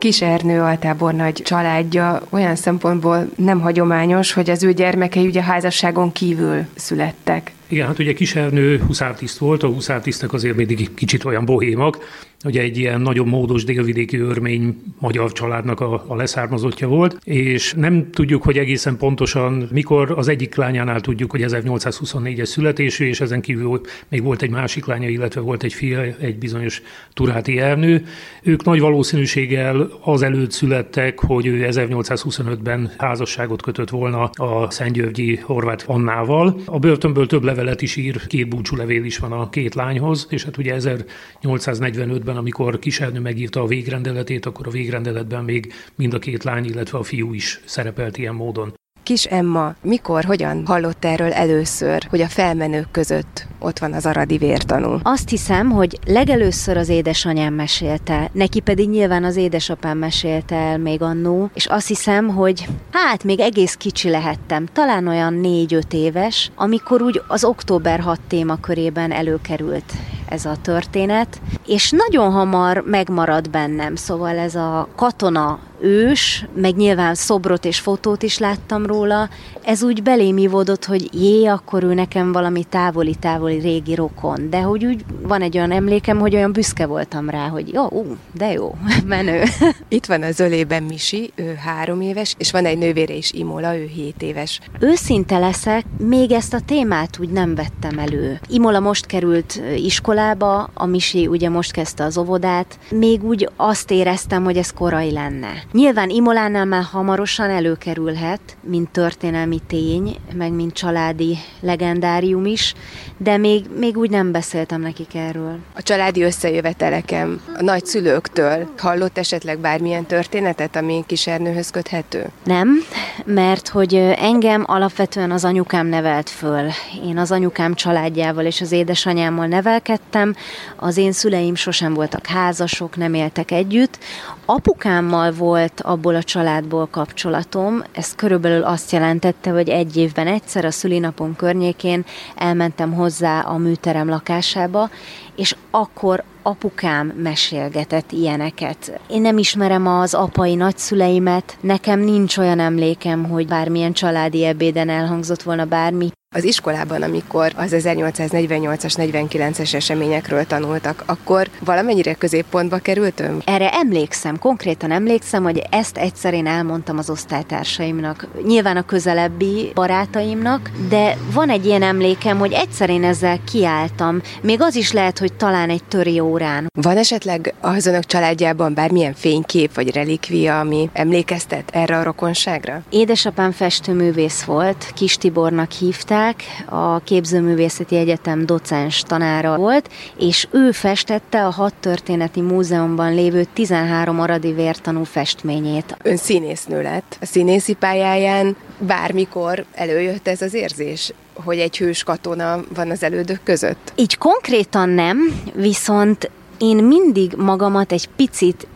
Kis 0.01 0.21
Ernő 0.21 0.61
altábornagy 0.61 1.33
családja 1.33 2.21
olyan 2.29 2.55
szempontból 2.55 3.29
nem 3.35 3.59
hagyományos, 3.59 4.33
hogy 4.33 4.49
az 4.49 4.63
ő 4.63 4.73
gyermekei 4.73 5.25
ugye 5.25 5.43
házasságon 5.43 6.11
kívül 6.11 6.65
születtek. 6.75 7.51
Igen, 7.67 7.87
hát 7.87 7.99
ugye 7.99 8.13
Kisernő 8.13 8.79
huszártiszt 8.79 9.37
volt, 9.37 9.63
a 9.63 9.67
huszártisztek 9.67 10.33
azért 10.33 10.55
mindig 10.55 10.93
kicsit 10.93 11.23
olyan 11.23 11.45
bohémak, 11.45 11.97
ugye 12.43 12.61
egy 12.61 12.77
ilyen 12.77 13.01
nagyon 13.01 13.27
módos 13.27 13.63
délvidéki 13.63 14.17
örmény 14.17 14.75
magyar 14.99 15.31
családnak 15.31 15.79
a, 15.79 16.03
a 16.07 16.15
leszármazottja 16.15 16.87
volt, 16.87 17.17
és 17.23 17.73
nem 17.73 18.09
tudjuk, 18.11 18.43
hogy 18.43 18.57
egészen 18.57 18.97
pontosan 18.97 19.67
mikor 19.71 20.11
az 20.11 20.27
egyik 20.27 20.55
lányánál 20.55 21.01
tudjuk, 21.01 21.31
hogy 21.31 21.43
1824-es 21.47 22.45
születésű, 22.45 23.05
és 23.05 23.21
ezen 23.21 23.41
kívül 23.41 23.81
még 24.07 24.23
volt 24.23 24.41
egy 24.41 24.49
másik 24.49 24.85
lánya, 24.85 25.07
illetve 25.07 25.41
volt 25.41 25.63
egy 25.63 25.73
fia, 25.73 26.01
egy 26.01 26.37
bizonyos 26.37 26.81
Turáti 27.13 27.59
Ernő. 27.59 28.05
Ők 28.43 28.63
nagy 28.63 28.79
valószínűséggel 28.79 29.89
az 30.03 30.21
előtt 30.21 30.51
születtek, 30.51 31.19
hogy 31.19 31.45
ő 31.45 31.67
1825-ben 31.71 32.91
házasságot 32.97 33.61
kötött 33.61 33.89
volna 33.89 34.23
a 34.23 34.71
Szentgyörgyi 34.71 35.35
Horváth 35.35 35.89
Annával. 35.89 36.59
A 36.65 36.79
börtönből 36.79 37.27
több 37.27 37.43
levelet 37.43 37.81
is 37.81 37.95
ír, 37.95 38.27
két 38.27 38.49
búcsú 38.49 38.75
levél 38.75 39.03
is 39.03 39.17
van 39.17 39.31
a 39.31 39.49
két 39.49 39.75
lányhoz, 39.75 40.27
és 40.29 40.43
hát 40.43 40.57
ugye 40.57 40.75
1845-ben 40.79 42.30
évben, 42.31 42.43
amikor 42.43 42.79
Kisernő 42.79 43.19
megírta 43.19 43.61
a 43.61 43.67
végrendeletét, 43.67 44.45
akkor 44.45 44.67
a 44.67 44.71
végrendeletben 44.71 45.43
még 45.43 45.73
mind 45.95 46.13
a 46.13 46.19
két 46.19 46.43
lány, 46.43 46.65
illetve 46.65 46.97
a 46.97 47.03
fiú 47.03 47.33
is 47.33 47.59
szerepelt 47.65 48.17
ilyen 48.17 48.35
módon. 48.35 48.73
Kis 49.03 49.25
Emma, 49.25 49.75
mikor, 49.81 50.23
hogyan 50.23 50.65
hallott 50.65 51.05
erről 51.05 51.31
először, 51.31 52.03
hogy 52.09 52.21
a 52.21 52.27
felmenők 52.27 52.91
között 52.91 53.47
ott 53.61 53.79
van 53.79 53.93
az 53.93 54.05
aradi 54.05 54.37
vértanú? 54.37 54.97
Azt 55.03 55.29
hiszem, 55.29 55.69
hogy 55.69 55.99
legelőször 56.05 56.77
az 56.77 56.89
édesanyám 56.89 57.53
mesélte, 57.53 58.29
neki 58.33 58.59
pedig 58.59 58.89
nyilván 58.89 59.23
az 59.23 59.35
édesapám 59.35 59.97
mesélte 59.97 60.55
el 60.55 60.77
még 60.77 61.01
annó, 61.01 61.49
és 61.53 61.65
azt 61.65 61.87
hiszem, 61.87 62.27
hogy 62.27 62.67
hát 62.91 63.23
még 63.23 63.39
egész 63.39 63.73
kicsi 63.73 64.09
lehettem, 64.09 64.65
talán 64.73 65.07
olyan 65.07 65.33
négy-öt 65.33 65.93
éves, 65.93 66.51
amikor 66.55 67.01
úgy 67.01 67.21
az 67.27 67.43
október 67.43 67.99
6 67.99 68.19
témakörében 68.27 69.11
előkerült 69.11 69.93
ez 70.29 70.45
a 70.45 70.55
történet, 70.61 71.41
és 71.67 71.91
nagyon 72.07 72.31
hamar 72.31 72.83
megmarad 72.85 73.49
bennem, 73.49 73.95
szóval 73.95 74.37
ez 74.37 74.55
a 74.55 74.87
katona 74.95 75.59
ős, 75.79 76.45
meg 76.55 76.75
nyilván 76.75 77.15
szobrot 77.15 77.65
és 77.65 77.79
fotót 77.79 78.23
is 78.23 78.37
láttam 78.37 78.85
róla, 78.85 79.29
ez 79.63 79.83
úgy 79.83 80.03
belém 80.03 80.37
ivódott, 80.37 80.85
hogy 80.85 81.09
jé, 81.13 81.45
akkor 81.45 81.83
ő 81.83 81.93
nekem 81.93 82.31
valami 82.31 82.63
távoli-távoli 82.63 83.50
távoli 83.51 83.73
régi 83.73 83.95
rokon, 83.95 84.49
de 84.49 84.61
hogy 84.61 84.85
úgy 84.85 85.05
van 85.21 85.41
egy 85.41 85.57
olyan 85.57 85.71
emlékem, 85.71 86.19
hogy 86.19 86.35
olyan 86.35 86.51
büszke 86.51 86.85
voltam 86.85 87.29
rá, 87.29 87.47
hogy 87.47 87.73
jó, 87.73 87.87
ú, 87.89 88.15
de 88.33 88.51
jó, 88.51 88.75
menő. 89.05 89.43
Itt 89.87 90.05
van 90.05 90.21
a 90.23 90.31
Zölében 90.31 90.83
Misi, 90.83 91.31
ő 91.35 91.53
három 91.53 92.01
éves, 92.01 92.35
és 92.37 92.51
van 92.51 92.65
egy 92.65 92.77
nővére 92.77 93.13
is 93.13 93.31
Imola, 93.31 93.77
ő 93.77 93.85
hét 93.85 94.21
éves. 94.21 94.59
Őszinte 94.79 95.37
leszek, 95.37 95.85
még 95.97 96.31
ezt 96.31 96.53
a 96.53 96.59
témát 96.65 97.19
úgy 97.19 97.29
nem 97.29 97.55
vettem 97.55 97.99
elő. 97.99 98.39
Imola 98.47 98.79
most 98.79 99.05
került 99.05 99.61
iskolába, 99.75 100.69
a 100.73 100.85
Misi 100.85 101.27
ugye 101.27 101.49
most 101.49 101.71
kezdte 101.71 102.03
az 102.03 102.17
óvodát, 102.17 102.79
még 102.89 103.23
úgy 103.23 103.49
azt 103.55 103.91
éreztem, 103.91 104.43
hogy 104.43 104.57
ez 104.57 104.71
korai 104.71 105.11
lenne. 105.11 105.51
Nyilván 105.71 106.09
Imolánál 106.09 106.65
már 106.65 106.83
hamarosan 106.83 107.49
előkerülhet, 107.49 108.41
mint 108.63 108.89
történelmi 108.89 109.59
tény, 109.67 110.15
meg 110.33 110.51
mint 110.51 110.73
családi 110.73 111.37
legendárium 111.59 112.45
is, 112.45 112.73
de 113.17 113.37
még, 113.41 113.65
még 113.77 113.97
úgy 113.97 114.09
nem 114.09 114.31
beszéltem 114.31 114.81
nekik 114.81 115.15
erről. 115.15 115.57
A 115.73 115.83
családi 115.83 116.21
összejöveteleken 116.21 117.41
a 117.57 117.63
nagyszülőktől 117.63 118.69
hallott 118.77 119.17
esetleg 119.17 119.59
bármilyen 119.59 120.05
történetet, 120.05 120.75
ami 120.75 121.03
Kisernőhöz 121.07 121.69
köthető? 121.69 122.29
Nem, 122.43 122.83
mert 123.25 123.67
hogy 123.67 123.95
engem 124.17 124.63
alapvetően 124.67 125.31
az 125.31 125.45
anyukám 125.45 125.87
nevelt 125.87 126.29
föl. 126.29 126.69
Én 127.05 127.17
az 127.17 127.31
anyukám 127.31 127.73
családjával 127.73 128.45
és 128.45 128.61
az 128.61 128.71
édesanyámmal 128.71 129.47
nevelkedtem, 129.47 130.35
az 130.75 130.97
én 130.97 131.11
szüleim 131.11 131.55
sosem 131.55 131.93
voltak 131.93 132.25
házasok, 132.25 132.97
nem 132.97 133.13
éltek 133.13 133.51
együtt. 133.51 133.97
Apukámmal 134.45 135.31
volt 135.31 135.81
abból 135.81 136.15
a 136.15 136.23
családból 136.23 136.87
kapcsolatom, 136.87 137.83
ez 137.91 138.15
körülbelül 138.15 138.63
azt 138.63 138.91
jelentette, 138.91 139.49
hogy 139.51 139.69
egy 139.69 139.97
évben 139.97 140.27
egyszer 140.27 140.65
a 140.65 140.71
szülinapom 140.71 141.35
környékén 141.35 142.05
elmentem 142.35 142.93
hozzá 142.93 143.39
a 143.39 143.57
műterem 143.57 144.09
lakásába, 144.09 144.89
és 145.35 145.55
akkor 145.71 146.23
apukám 146.43 147.07
mesélgetett 147.07 148.11
ilyeneket. 148.11 149.01
Én 149.09 149.21
nem 149.21 149.37
ismerem 149.37 149.87
az 149.87 150.13
apai 150.13 150.55
nagyszüleimet, 150.55 151.57
nekem 151.61 151.99
nincs 151.99 152.37
olyan 152.37 152.59
emlékem, 152.59 153.29
hogy 153.29 153.47
bármilyen 153.47 153.93
családi 153.93 154.45
ebéden 154.45 154.89
elhangzott 154.89 155.41
volna 155.41 155.65
bármi. 155.65 156.09
Az 156.35 156.43
iskolában, 156.43 157.01
amikor 157.01 157.51
az 157.55 157.75
1848-as, 157.77 158.93
49-es 158.97 159.73
eseményekről 159.73 160.45
tanultak, 160.45 161.03
akkor 161.05 161.49
valamennyire 161.59 162.13
középpontba 162.13 162.77
került 162.77 163.19
ön? 163.19 163.41
Erre 163.45 163.69
emlékszem, 163.73 164.39
konkrétan 164.39 164.91
emlékszem, 164.91 165.43
hogy 165.43 165.61
ezt 165.69 165.97
egyszer 165.97 166.33
én 166.33 166.47
elmondtam 166.47 166.97
az 166.97 167.09
osztálytársaimnak, 167.09 168.27
nyilván 168.43 168.77
a 168.77 168.85
közelebbi 168.85 169.71
barátaimnak, 169.73 170.71
de 170.89 171.17
van 171.33 171.49
egy 171.49 171.65
ilyen 171.65 171.83
emlékem, 171.83 172.37
hogy 172.37 172.51
egyszer 172.51 172.89
én 172.89 173.03
ezzel 173.03 173.39
kiálltam, 173.51 174.21
még 174.41 174.61
az 174.61 174.75
is 174.75 174.91
lehet, 174.91 175.19
hogy 175.19 175.33
talán 175.33 175.69
egy 175.69 175.83
töri 175.83 176.19
órán. 176.19 176.67
Van 176.81 176.97
esetleg 176.97 177.53
az 177.61 177.85
önök 177.85 178.05
családjában 178.05 178.73
bármilyen 178.73 179.13
fénykép 179.13 179.73
vagy 179.73 179.93
relikvia, 179.93 180.59
ami 180.59 180.89
emlékeztet 180.93 181.69
erre 181.73 181.97
a 181.97 182.03
rokonságra? 182.03 182.81
Édesapám 182.89 183.51
festőművész 183.51 184.43
volt, 184.43 184.91
Kis 184.93 185.15
Tibornak 185.15 185.71
hívták, 185.71 186.19
a 186.65 186.99
Képzőművészeti 186.99 187.95
Egyetem 187.95 188.45
docens 188.45 189.01
tanára 189.01 189.57
volt, 189.57 189.89
és 190.17 190.47
ő 190.51 190.71
festette 190.71 191.45
a 191.45 191.51
Hat 191.51 191.73
Történeti 191.79 192.41
Múzeumban 192.41 193.13
lévő 193.13 193.45
13 193.53 194.19
aradi 194.19 194.53
vértanú 194.53 195.03
festményét. 195.03 195.97
Ön 196.03 196.17
színésznő 196.17 196.81
lett. 196.81 197.17
A 197.21 197.25
színészi 197.25 197.73
pályáján 197.73 198.55
bármikor 198.77 199.65
előjött 199.73 200.27
ez 200.27 200.41
az 200.41 200.53
érzés? 200.53 201.13
hogy 201.43 201.59
egy 201.59 201.77
hős 201.77 202.03
katona 202.03 202.59
van 202.73 202.89
az 202.89 203.03
elődök 203.03 203.39
között? 203.43 203.93
Így 203.95 204.17
konkrétan 204.17 204.89
nem, 204.89 205.41
viszont 205.55 206.29
én 206.57 206.83
mindig 206.83 207.33
magamat 207.37 207.91
egy 207.91 208.09
picit 208.15 208.67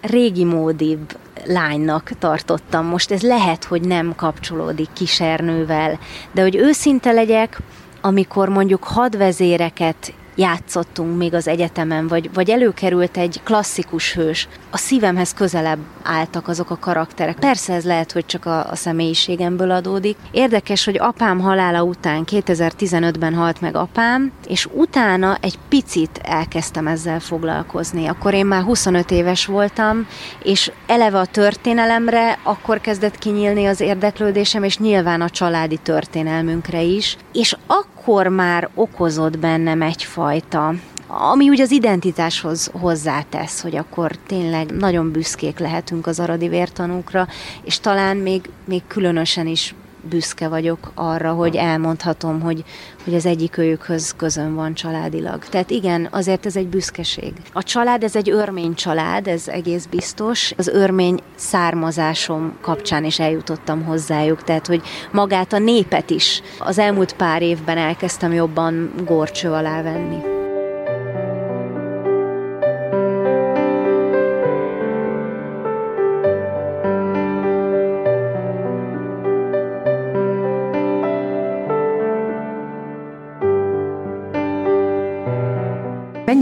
régi 0.00 0.44
módibb 0.44 1.16
lánynak 1.44 2.10
tartottam. 2.18 2.86
Most 2.86 3.10
ez 3.10 3.22
lehet, 3.22 3.64
hogy 3.64 3.82
nem 3.82 4.14
kapcsolódik 4.16 4.88
kisernővel, 4.92 5.98
de 6.32 6.42
hogy 6.42 6.56
őszinte 6.56 7.12
legyek, 7.12 7.60
amikor 8.00 8.48
mondjuk 8.48 8.84
hadvezéreket 8.84 10.14
játszottunk 10.34 11.16
még 11.16 11.34
az 11.34 11.48
egyetemen, 11.48 12.06
vagy, 12.06 12.30
vagy 12.34 12.50
előkerült 12.50 13.16
egy 13.16 13.40
klasszikus 13.44 14.14
hős, 14.14 14.48
a 14.70 14.76
szívemhez 14.76 15.34
közelebb 15.34 15.78
álltak 16.02 16.48
azok 16.48 16.70
a 16.70 16.78
karakterek. 16.78 17.38
Persze 17.38 17.72
ez 17.72 17.84
lehet, 17.84 18.12
hogy 18.12 18.26
csak 18.26 18.46
a, 18.46 18.70
a 18.70 18.76
személyiségemből 18.76 19.70
adódik. 19.70 20.16
Érdekes, 20.30 20.84
hogy 20.84 20.98
apám 20.98 21.40
halála 21.40 21.82
után 21.82 22.24
2015-ben 22.26 23.34
halt 23.34 23.60
meg 23.60 23.76
apám, 23.76 24.32
és 24.46 24.68
utána 24.72 25.36
egy 25.40 25.58
picit 25.68 26.20
elkezdtem 26.22 26.86
ezzel 26.86 27.20
foglalkozni. 27.20 28.06
Akkor 28.06 28.34
én 28.34 28.46
már 28.46 28.62
25 28.62 29.10
éves 29.10 29.46
voltam, 29.46 30.06
és 30.42 30.72
eleve 30.86 31.18
a 31.18 31.26
történelemre 31.26 32.38
akkor 32.42 32.80
kezdett 32.80 33.18
kinyílni 33.18 33.66
az 33.66 33.80
érdeklődésem, 33.80 34.62
és 34.62 34.78
nyilván 34.78 35.20
a 35.20 35.30
családi 35.30 35.76
történelmünkre 35.76 36.82
is. 36.82 37.16
És 37.32 37.56
akkor 37.66 37.91
már 38.28 38.68
okozott 38.74 39.38
bennem 39.38 39.82
egyfajta 39.82 40.74
ami 41.14 41.48
úgy 41.48 41.60
az 41.60 41.70
identitáshoz 41.70 42.70
hozzátesz, 42.80 43.62
hogy 43.62 43.76
akkor 43.76 44.16
tényleg 44.26 44.70
nagyon 44.70 45.10
büszkék 45.10 45.58
lehetünk 45.58 46.06
az 46.06 46.20
aradi 46.20 46.48
vértanúkra, 46.48 47.26
és 47.64 47.80
talán 47.80 48.16
még, 48.16 48.50
még 48.64 48.82
különösen 48.86 49.46
is 49.46 49.74
büszke 50.02 50.48
vagyok 50.48 50.92
arra, 50.94 51.32
hogy 51.32 51.56
elmondhatom, 51.56 52.40
hogy, 52.40 52.64
hogy 53.04 53.14
az 53.14 53.26
egyik 53.26 53.58
őjükhöz 53.58 54.14
közön 54.16 54.54
van 54.54 54.74
családilag. 54.74 55.44
Tehát 55.44 55.70
igen, 55.70 56.08
azért 56.10 56.46
ez 56.46 56.56
egy 56.56 56.68
büszkeség. 56.68 57.32
A 57.52 57.62
család, 57.62 58.02
ez 58.02 58.16
egy 58.16 58.30
örmény 58.30 58.74
család, 58.74 59.26
ez 59.26 59.48
egész 59.48 59.86
biztos. 59.86 60.52
Az 60.56 60.68
örmény 60.68 61.20
származásom 61.34 62.56
kapcsán 62.60 63.04
is 63.04 63.18
eljutottam 63.18 63.84
hozzájuk, 63.84 64.44
tehát 64.44 64.66
hogy 64.66 64.82
magát 65.12 65.52
a 65.52 65.58
népet 65.58 66.10
is 66.10 66.42
az 66.58 66.78
elmúlt 66.78 67.12
pár 67.12 67.42
évben 67.42 67.78
elkezdtem 67.78 68.32
jobban 68.32 68.92
gorcső 69.04 69.50
alá 69.50 69.82
venni. 69.82 70.41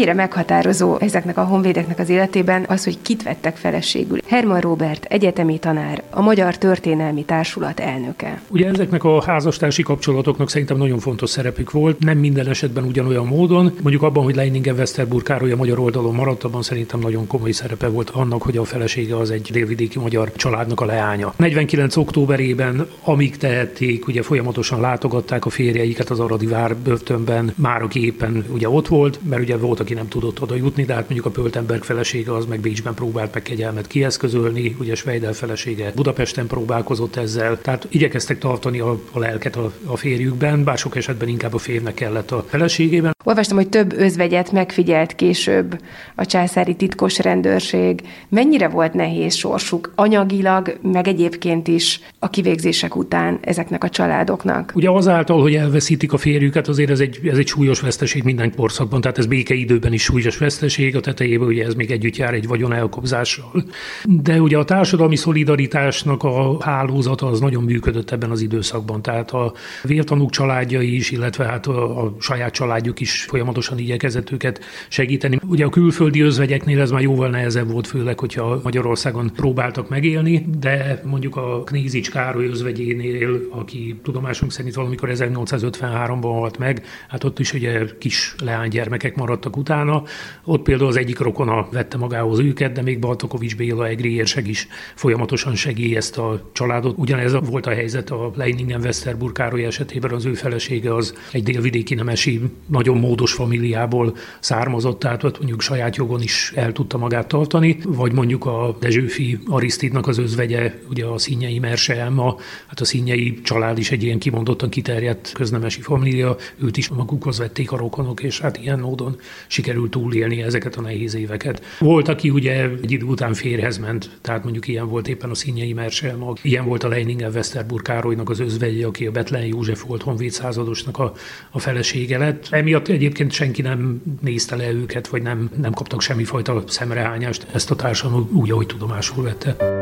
Mennyire 0.01 0.23
meghatározó 0.23 0.97
ezeknek 1.01 1.37
a 1.39 1.45
honvédeknek 1.45 1.99
az 1.99 2.09
életében 2.09 2.65
az, 2.69 2.85
hogy 2.85 2.99
kit 3.03 3.23
vettek 3.23 3.57
feleségül. 3.57 4.19
Herman 4.27 4.61
Robert, 4.61 5.05
egyetemi 5.05 5.59
tanár, 5.59 6.03
a 6.11 6.21
Magyar 6.21 6.59
Történelmi 6.59 7.25
Társulat 7.25 7.81
elnöke. 7.81 8.41
Ugye 8.49 8.69
ezeknek 8.69 9.05
a 9.05 9.23
házastársi 9.23 9.83
kapcsolatoknak 9.83 10.51
szerintem 10.51 10.77
nagyon 10.77 10.99
fontos 10.99 11.31
szerepük 11.31 11.71
volt, 11.71 11.99
nem 11.99 12.19
minden 12.19 12.49
esetben 12.49 12.85
ugyanolyan 12.85 13.27
módon. 13.27 13.73
Mondjuk 13.83 14.03
abban, 14.03 14.25
hogy 14.25 14.35
Leiningen 14.35 14.75
Westerburg 14.75 15.23
Károly 15.23 15.53
a 15.53 15.57
magyar 15.57 15.79
oldalon 15.79 16.15
maradt, 16.15 16.45
abban 16.45 16.63
szerintem 16.63 17.01
nagyon 17.01 17.27
komoly 17.27 17.51
szerepe 17.51 17.89
volt 17.89 18.11
annak, 18.11 18.43
hogy 18.43 18.57
a 18.57 18.65
felesége 18.65 19.17
az 19.17 19.31
egy 19.31 19.49
délvidéki 19.53 19.99
magyar 19.99 20.33
családnak 20.33 20.81
a 20.81 20.85
leánya. 20.85 21.35
49. 21.37 21.97
októberében, 21.97 22.87
amíg 23.05 23.37
tehették, 23.37 24.07
ugye 24.07 24.23
folyamatosan 24.23 24.81
látogatták 24.81 25.47
a 25.47 25.51
férjeiket 25.51 26.11
az 26.11 26.21
Aradi 26.21 26.47
vár 26.47 26.77
börtönben, 26.77 27.53
már 27.57 27.83
aki 27.83 28.05
éppen 28.05 28.45
ugye 28.53 28.69
ott 28.69 28.89
volt, 28.89 29.19
mert 29.29 29.43
ugye 29.43 29.57
volt, 29.57 29.81
aki 29.91 29.99
nem 29.99 30.09
tudott 30.09 30.41
oda 30.41 30.55
jutni, 30.55 30.85
de 30.85 30.95
hát 30.95 31.03
mondjuk 31.03 31.27
a 31.27 31.31
Pöltenberg 31.31 31.83
felesége 31.83 32.35
az 32.35 32.47
meg 32.47 32.61
Bécsben 32.61 32.95
próbált 32.95 33.35
meg 33.35 33.43
kegyelmet 33.43 33.87
kieszközölni, 33.87 34.77
ugye 34.79 34.95
Sveidel 34.95 35.33
felesége 35.33 35.93
Budapesten 35.95 36.47
próbálkozott 36.47 37.17
ezzel, 37.17 37.61
tehát 37.61 37.87
igyekeztek 37.89 38.39
tartani 38.39 38.81
a, 38.81 39.01
a 39.13 39.19
lelket 39.19 39.57
a, 39.57 39.73
a 39.85 39.97
férjükben, 39.97 40.65
bár 40.65 40.79
sok 40.79 40.97
esetben 40.97 41.29
inkább 41.29 41.55
a 41.55 41.59
férnek 41.59 41.95
kellett 41.95 42.31
a 42.31 42.45
feleségében. 42.49 43.13
Olvastam, 43.25 43.57
hogy 43.57 43.69
több 43.69 43.93
özvegyet 43.93 44.53
megfigyelt 44.53 45.15
később 45.15 45.81
a 46.15 46.27
császári 46.27 46.75
titkos 46.75 47.19
rendőrség. 47.19 48.01
Mennyire 48.29 48.69
volt 48.69 48.95
nehéz 48.95 49.35
sorsuk 49.35 49.93
anyagilag, 49.95 50.79
meg 50.83 51.09
egyébként 51.09 51.69
is 51.69 52.01
a 52.19 52.31
kivégzések 52.31 52.97
után 52.97 53.39
ezeknek 53.41 53.85
a 53.85 53.89
családoknak? 53.89 54.73
Ugye 54.75 54.91
azáltal, 54.91 55.41
hogy 55.41 55.55
elveszítik 55.55 56.13
a 56.13 56.19
férjüket, 56.19 56.69
azért 56.69 56.91
ez 56.91 57.01
egy, 57.01 57.21
ez 57.25 57.39
egy 57.39 57.47
súlyos 57.47 57.81
veszteség 57.81 58.23
minden 58.23 58.55
korszakban, 58.57 59.01
tehát 59.01 59.19
ez 59.19 59.27
békeidő 59.27 59.79
időben 59.81 59.93
is 59.93 60.03
súlyos 60.03 60.39
veszteség, 60.39 60.97
a 60.97 61.01
tetejében 61.01 61.49
ugye 61.49 61.65
ez 61.65 61.75
még 61.75 61.91
együtt 61.91 62.17
jár 62.17 62.35
egy 62.35 62.47
vagyon 62.47 62.73
elkobzással. 62.73 63.65
De 64.05 64.41
ugye 64.41 64.59
a 64.59 64.65
társadalmi 64.65 65.17
szolidaritásnak 65.17 66.23
a 66.23 66.63
hálózata 66.63 67.27
az 67.27 67.41
nagyon 67.41 67.63
működött 67.63 68.11
ebben 68.11 68.31
az 68.31 68.41
időszakban, 68.41 69.03
tehát 69.03 69.31
a 69.31 69.53
vértanúk 69.83 70.31
családjai 70.31 70.95
is, 70.95 71.11
illetve 71.11 71.45
hát 71.45 71.67
a, 71.67 72.05
a 72.05 72.17
saját 72.19 72.53
családjuk 72.53 73.01
is 73.01 73.23
folyamatosan 73.23 73.79
igyekezett 73.79 74.31
őket 74.31 74.61
segíteni. 74.89 75.39
Ugye 75.47 75.65
a 75.65 75.69
külföldi 75.69 76.21
özvegyeknél 76.21 76.81
ez 76.81 76.91
már 76.91 77.03
jóval 77.03 77.29
nehezebb 77.29 77.71
volt, 77.71 77.87
főleg, 77.87 78.19
hogyha 78.19 78.61
Magyarországon 78.63 79.31
próbáltak 79.37 79.89
megélni, 79.89 80.47
de 80.59 81.01
mondjuk 81.05 81.37
a 81.37 81.63
Knézics 81.65 82.11
Károly 82.11 82.47
özvegyénél, 82.47 83.41
aki 83.51 84.01
tudomásunk 84.03 84.53
szerint 84.53 84.75
valamikor 84.75 85.09
1853-ban 85.13 86.19
halt 86.23 86.59
meg, 86.59 86.85
hát 87.09 87.25
ott 87.25 87.39
is 87.39 87.53
ugye 87.53 87.85
kis 87.99 88.35
leánygyermekek 88.45 89.17
maradtak 89.17 89.57
utána. 89.61 90.03
Ott 90.45 90.63
például 90.63 90.89
az 90.89 90.97
egyik 90.97 91.19
rokona 91.19 91.69
vette 91.71 91.97
magához 91.97 92.39
őket, 92.39 92.73
de 92.73 92.83
még 92.83 92.99
Baltokovics 92.99 93.57
Béla 93.57 93.87
egri 93.87 94.15
érseg 94.15 94.49
is 94.49 94.69
folyamatosan 94.95 95.55
segély 95.55 95.97
ezt 95.97 96.19
a 96.19 96.51
családot. 96.53 96.99
Ugyanez 96.99 97.33
volt 97.49 97.67
a 97.67 97.71
helyzet 97.71 98.11
a 98.11 98.31
Leiningen 98.35 98.81
Westerburg 98.81 99.33
Károly 99.33 99.65
esetében, 99.65 100.11
az 100.11 100.25
ő 100.25 100.35
felesége 100.35 100.95
az 100.95 101.15
egy 101.33 101.43
délvidéki 101.43 101.95
nemesi, 101.95 102.41
nagyon 102.67 102.99
módos 102.99 103.33
familiából 103.33 104.17
származott, 104.41 104.99
tehát 104.99 105.23
ott 105.23 105.39
mondjuk 105.39 105.61
saját 105.61 105.97
jogon 105.97 106.23
is 106.23 106.53
el 106.55 106.73
tudta 106.73 106.99
magát 106.99 107.27
tartani, 107.27 107.79
vagy 107.85 108.13
mondjuk 108.13 108.47
a 108.47 108.77
Dezsőfi 108.81 109.39
Arisztidnak 109.47 110.07
az 110.07 110.19
özvegye, 110.19 110.75
ugye 110.89 111.05
a 111.05 111.19
színjei 111.19 111.59
Merse 111.59 111.97
Elma, 111.97 112.37
hát 112.67 112.81
a 112.81 112.85
színjei 112.85 113.41
család 113.43 113.79
is 113.79 113.91
egy 113.91 114.03
ilyen 114.03 114.19
kimondottan 114.19 114.69
kiterjedt 114.69 115.33
köznemesi 115.33 115.81
família, 115.81 116.37
őt 116.63 116.77
is 116.77 116.89
magukhoz 116.89 117.39
vették 117.39 117.73
a 117.73 117.77
rokonok, 117.77 118.23
és 118.23 118.41
hát 118.41 118.59
ilyen 118.59 118.79
módon 118.79 119.17
sikerült 119.51 119.91
túlélni 119.91 120.43
ezeket 120.43 120.77
a 120.77 120.81
nehéz 120.81 121.15
éveket. 121.15 121.63
Volt, 121.79 122.09
aki 122.09 122.31
ugye 122.31 122.69
egy 122.83 122.93
idő 122.93 123.05
után 123.05 123.35
férhez 123.35 123.79
ment, 123.79 124.11
tehát 124.21 124.43
mondjuk 124.43 124.69
ilyen 124.69 124.89
volt 124.89 125.09
éppen 125.09 125.31
a 125.31 125.35
színjei 125.35 125.73
Merse 125.73 126.09
Elma, 126.09 126.33
ilyen 126.43 126.65
volt 126.65 126.85
a 126.85 126.89
Leiningen 126.89 127.31
Westerburg 127.35 127.83
Károlynak 127.83 128.31
az 128.31 128.41
özvegye, 128.41 128.87
aki 128.87 129.07
a 129.07 129.11
Betlen 129.11 129.45
József 129.45 129.85
volt 129.85 130.03
honvéd 130.03 130.31
századosnak 130.31 130.99
a, 130.99 131.13
a 131.51 131.59
felesége 131.59 132.19
lett. 132.19 132.47
Emiatt 132.51 132.89
egyébként 132.89 133.33
senki 133.33 133.63
nem 133.63 134.03
nézte 134.21 134.57
le 134.57 134.71
őket, 134.71 135.09
vagy 135.09 135.23
nem, 135.23 135.51
nem 135.61 135.73
kaptak 135.73 136.01
semmifajta 136.01 136.65
szemrehányást. 136.67 137.47
Ezt 137.53 137.71
a 137.71 137.77
társadalom 137.77 138.29
úgy, 138.33 138.51
ahogy 138.51 138.67
tudomásul 138.67 139.23
vette. 139.23 139.80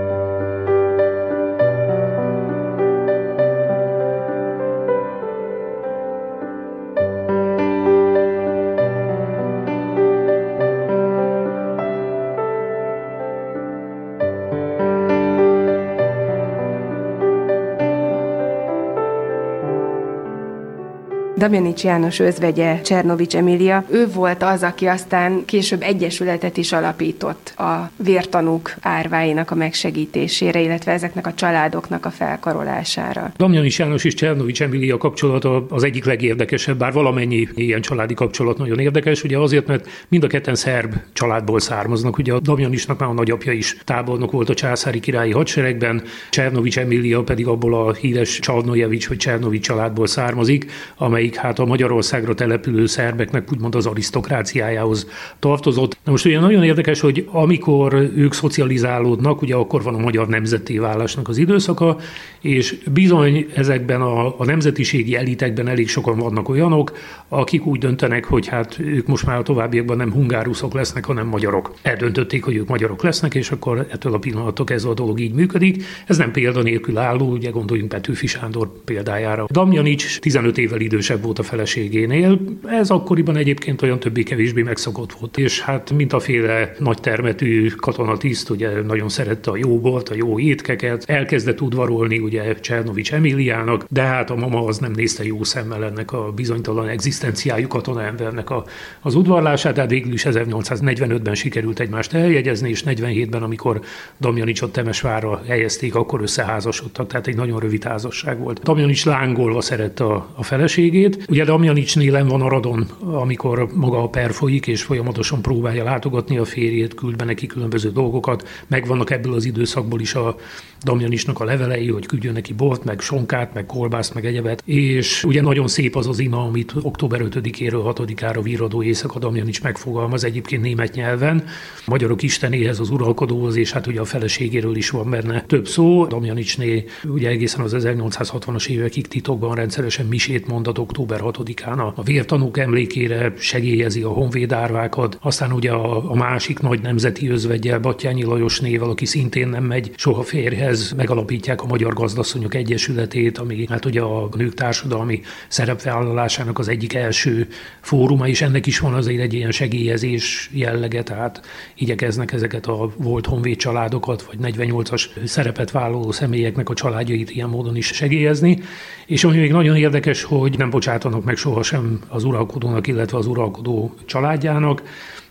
Damjanics 21.39 21.85
János 21.85 22.19
özvegye 22.19 22.81
Csernovics 22.81 23.37
Emília, 23.37 23.85
ő 23.91 24.07
volt 24.07 24.43
az, 24.43 24.63
aki 24.63 24.87
aztán 24.87 25.45
később 25.45 25.83
egyesületet 25.83 26.57
is 26.57 26.73
alapított 26.73 27.53
a 27.57 27.91
vértanúk 27.97 28.75
árváinak 28.81 29.51
a 29.51 29.55
megsegítésére, 29.55 30.61
illetve 30.61 30.93
ezeknek 30.93 31.27
a 31.27 31.35
családoknak 31.35 32.07
a 32.07 32.11
felkarolására. 32.11 33.33
Damjanics 33.37 33.79
János 33.79 34.05
és 34.05 34.15
Csernovics 34.15 34.63
Emília 34.63 34.97
kapcsolata 34.97 35.67
az 35.69 35.83
egyik 35.83 36.05
legérdekesebb, 36.05 36.79
bár 36.79 36.93
valamennyi 36.93 37.49
ilyen 37.55 37.81
családi 37.81 38.15
kapcsolat 38.15 38.59
nagyon 38.59 38.79
érdekes, 38.79 39.25
ugye 39.25 39.39
azért, 39.39 39.67
mert 39.67 39.89
mind 40.09 40.25
a 40.25 40.27
ketten 40.27 40.55
szerb 40.55 40.95
családból 41.13 41.61
származnak. 41.61 42.19
Ugye 42.19 42.33
a 42.33 42.41
Damjanisnak 42.41 42.99
már 42.99 43.09
a 43.09 43.13
nagyapja 43.13 43.53
is 43.53 43.77
tábornok 43.85 44.31
volt 44.31 44.49
a 44.49 44.55
császári 44.55 45.01
királyi 45.01 45.33
hadseregben, 45.33 46.03
Csernovics 46.31 46.79
Emília 46.79 47.23
pedig 47.23 47.47
abból 47.47 47.75
a 47.75 47.93
híres 47.93 48.39
Csalnojevics 48.39 49.09
vagy 49.09 49.17
Csernovics 49.17 49.67
családból 49.67 50.07
származik, 50.07 50.71
amely 50.97 51.27
amelyik 51.29 51.47
hát 51.47 51.59
a 51.59 51.65
Magyarországra 51.65 52.35
települő 52.35 52.87
szerbeknek 52.87 53.53
úgymond 53.53 53.75
az 53.75 53.87
arisztokráciájához 53.87 55.09
tartozott. 55.39 55.99
Na 56.05 56.11
most 56.11 56.25
ugye 56.25 56.41
nagyon 56.41 56.63
érdekes, 56.63 57.01
hogy 57.01 57.29
amikor 57.33 57.95
ők 58.17 58.33
szocializálódnak, 58.33 59.43
ugye 59.43 59.55
akkor 59.55 59.83
van 59.83 59.95
a 59.95 59.99
magyar 59.99 60.29
nemzeti 60.29 60.79
válásnak 60.79 61.29
az 61.29 61.37
időszaka, 61.37 61.97
és 62.41 62.79
bizony 62.93 63.47
ezekben 63.55 64.01
a, 64.01 64.41
a 64.41 64.45
nemzetiségi 64.45 65.17
elitekben 65.17 65.69
elég 65.69 65.89
sokan 65.89 66.19
vannak 66.19 66.49
olyanok, 66.49 66.93
akik 67.29 67.67
úgy 67.67 67.79
döntenek, 67.79 68.25
hogy 68.25 68.47
hát 68.47 68.79
ők 68.79 69.07
most 69.07 69.27
már 69.27 69.39
a 69.39 69.43
továbbiakban 69.43 69.97
nem 69.97 70.13
hungáruszok 70.13 70.75
lesznek, 70.75 71.05
hanem 71.05 71.27
magyarok. 71.27 71.75
Eldöntötték, 71.83 72.45
hogy 72.45 72.57
ők 72.57 72.69
magyarok 72.69 73.03
lesznek, 73.03 73.35
és 73.35 73.51
akkor 73.51 73.87
ettől 73.91 74.15
a 74.15 74.19
pillanattól 74.19 74.67
kezdve 74.67 74.91
a 74.91 74.95
dolog 74.95 75.21
így 75.21 75.35
működik. 75.35 75.85
Ez 76.07 76.17
nem 76.17 76.31
példanélkül 76.31 76.99
álló, 76.99 77.31
ugye 77.31 77.51
gondoljunk 77.51 77.89
Petőfi 77.89 78.27
Sándor 78.27 78.71
példájára. 78.85 79.47
Damjanics 79.51 80.19
15 80.19 80.59
évvel 80.59 80.81
idősebb 80.81 81.18
idősebb 81.19 81.23
volt 81.23 81.39
a 81.39 81.43
feleségénél. 81.43 82.39
Ez 82.67 82.91
akkoriban 82.91 83.37
egyébként 83.37 83.83
olyan 83.83 83.99
többé-kevésbé 83.99 84.63
megszokott 84.63 85.13
volt. 85.13 85.39
És 85.39 85.61
hát 85.61 85.91
mint 85.91 86.13
a 86.13 86.21
féle 86.21 86.73
nagy 86.79 87.01
termetű 87.01 87.69
katonatiszt, 87.69 88.51
ugye 88.51 88.83
nagyon 88.83 89.09
szerette 89.09 89.51
a 89.51 89.57
jó 89.57 89.81
bort, 89.81 90.09
a 90.09 90.15
jó 90.15 90.39
étkeket, 90.39 91.05
elkezdett 91.07 91.61
udvarolni 91.61 92.19
ugye 92.19 92.55
Csernovics 92.55 93.13
Emiliának, 93.13 93.85
de 93.89 94.03
hát 94.03 94.31
a 94.31 94.35
mama 94.35 94.65
az 94.65 94.79
nem 94.79 94.93
nézte 94.93 95.25
jó 95.25 95.45
szemmel 95.45 95.85
ennek 95.85 96.13
a 96.13 96.33
bizonytalan 96.35 96.89
egzisztenciájú 96.89 97.67
katonaembernek 97.67 98.51
a, 98.51 98.65
az 99.01 99.15
udvarlását, 99.15 99.75
tehát 99.75 99.91
végül 99.91 100.13
is 100.13 100.25
1845-ben 100.29 101.35
sikerült 101.35 101.81
egymást 101.81 102.15
eljegyezni, 102.15 102.69
és 102.69 102.83
47-ben, 102.87 103.43
amikor 103.43 103.81
Damjanicsot 104.21 104.73
Temesvárra 104.73 105.43
helyezték, 105.47 105.95
akkor 105.95 106.21
összeházasodtak, 106.21 107.07
tehát 107.07 107.27
egy 107.27 107.37
nagyon 107.37 107.61
rövid 107.61 107.85
házasság 107.85 108.39
volt. 108.39 108.63
Damjanics 108.63 109.05
lángolva 109.05 109.61
szerette 109.61 110.05
a, 110.05 110.29
a 110.35 110.43
feleségét, 110.43 111.08
férjét. 111.09 111.31
Ugye 111.31 111.45
Damjanicsnél 111.45 112.13
nem 112.13 112.29
van 112.29 112.41
a 112.41 112.49
radon, 112.49 112.87
amikor 113.01 113.69
maga 113.75 114.03
a 114.03 114.09
per 114.09 114.33
folyik, 114.33 114.67
és 114.67 114.83
folyamatosan 114.83 115.43
próbálja 115.43 115.85
látogatni 115.85 116.39
a 116.39 116.45
férjét, 116.45 116.95
küld 116.95 117.17
be 117.17 117.25
neki 117.25 117.47
különböző 117.47 117.91
dolgokat. 117.91 118.49
Megvannak 118.67 119.11
ebből 119.11 119.35
az 119.35 119.45
időszakból 119.45 120.01
is 120.01 120.15
a 120.15 120.37
Damjanisnak 120.85 121.41
a 121.41 121.45
levelei, 121.45 121.89
hogy 121.89 122.07
küldjön 122.07 122.33
neki 122.33 122.53
bort, 122.53 122.85
meg 122.85 123.01
sonkát, 123.01 123.55
meg 123.55 123.67
kolbászt, 123.67 124.15
meg 124.15 124.27
egyebet. 124.27 124.63
És 124.65 125.25
ugye 125.25 125.43
nagyon 125.43 125.69
szép 125.69 125.97
az 125.97 126.07
az 126.07 126.19
ima, 126.19 126.45
amit 126.45 126.75
október 126.83 127.21
5-éről 127.25 127.95
6-ára 127.97 128.41
víradó 128.43 128.83
éjszaka 128.83 129.19
Damjanics 129.19 129.63
megfogalmaz 129.63 130.25
egyébként 130.25 130.63
német 130.63 130.95
nyelven. 130.95 131.45
A 131.87 131.91
magyarok 131.91 132.23
istenéhez, 132.23 132.81
az 132.81 132.91
uralkodóhoz, 132.91 133.57
és 133.57 133.73
hát 133.73 133.87
ugye 133.87 134.01
a 134.01 134.05
feleségéről 134.05 134.77
is 134.77 134.91
van 134.91 135.11
benne 135.11 135.45
több 135.47 135.69
szó. 135.69 136.07
Damjanicsné 136.07 136.85
ugye 137.05 137.29
egészen 137.29 137.61
az 137.61 137.77
1860-as 137.79 138.69
évekig 138.69 139.07
titokban 139.07 139.55
rendszeresen 139.55 140.07
misét 140.07 140.47
mondatok 140.47 140.93
október 140.99 141.45
6-án 141.45 141.95
a 141.95 142.03
vértanúk 142.03 142.59
emlékére 142.59 143.33
segélyezi 143.39 144.03
a 144.03 144.09
honvédárvákat, 144.09 145.19
aztán 145.21 145.53
ugye 145.53 145.71
a, 145.71 146.11
a 146.11 146.15
másik 146.15 146.61
nagy 146.61 146.81
nemzeti 146.81 147.29
özvegyel, 147.29 147.79
Battyányi 147.79 148.25
Lajos 148.25 148.61
nével, 148.61 148.89
aki 148.89 149.05
szintén 149.05 149.49
nem 149.49 149.65
megy 149.65 149.91
soha 149.97 150.23
férhez, 150.23 150.93
megalapítják 150.97 151.63
a 151.63 151.67
Magyar 151.67 151.93
Gazdasszonyok 151.93 152.55
Egyesületét, 152.55 153.39
ami 153.39 153.67
hát 153.69 153.85
ugye 153.85 154.01
a 154.01 154.29
nők 154.37 154.55
társadalmi 154.55 155.21
szerepvállalásának 155.49 156.59
az 156.59 156.69
egyik 156.69 156.95
első 156.95 157.49
fóruma, 157.81 158.29
és 158.29 158.43
ennek 158.43 158.67
is 158.67 158.79
van 158.79 158.95
azért 158.95 159.21
egy 159.21 159.35
ilyen 159.35 159.51
segélyezés 159.51 160.51
jellege, 160.53 161.03
tehát 161.03 161.41
igyekeznek 161.75 162.33
ezeket 162.33 162.67
a 162.67 162.93
volt 162.97 163.27
honvéd 163.27 163.57
családokat, 163.57 164.23
vagy 164.23 164.39
48-as 164.43 165.05
szerepet 165.25 165.71
vállaló 165.71 166.13
személyeknek 166.13 166.69
a 166.69 166.75
családjait 166.75 167.31
ilyen 167.31 167.49
módon 167.49 167.77
is 167.77 167.87
segélyezni. 167.87 168.59
És 169.07 169.25
ami 169.25 169.39
még 169.39 169.51
nagyon 169.53 169.77
érdekes, 169.77 170.23
hogy 170.23 170.59
nem 170.59 170.71
bocsátanak 170.89 171.25
meg 171.25 171.37
sohasem 171.37 171.99
az 172.09 172.25
uralkodónak, 172.25 172.87
illetve 172.87 173.19
az 173.19 173.27
uralkodó 173.27 173.95
családjának. 174.07 174.83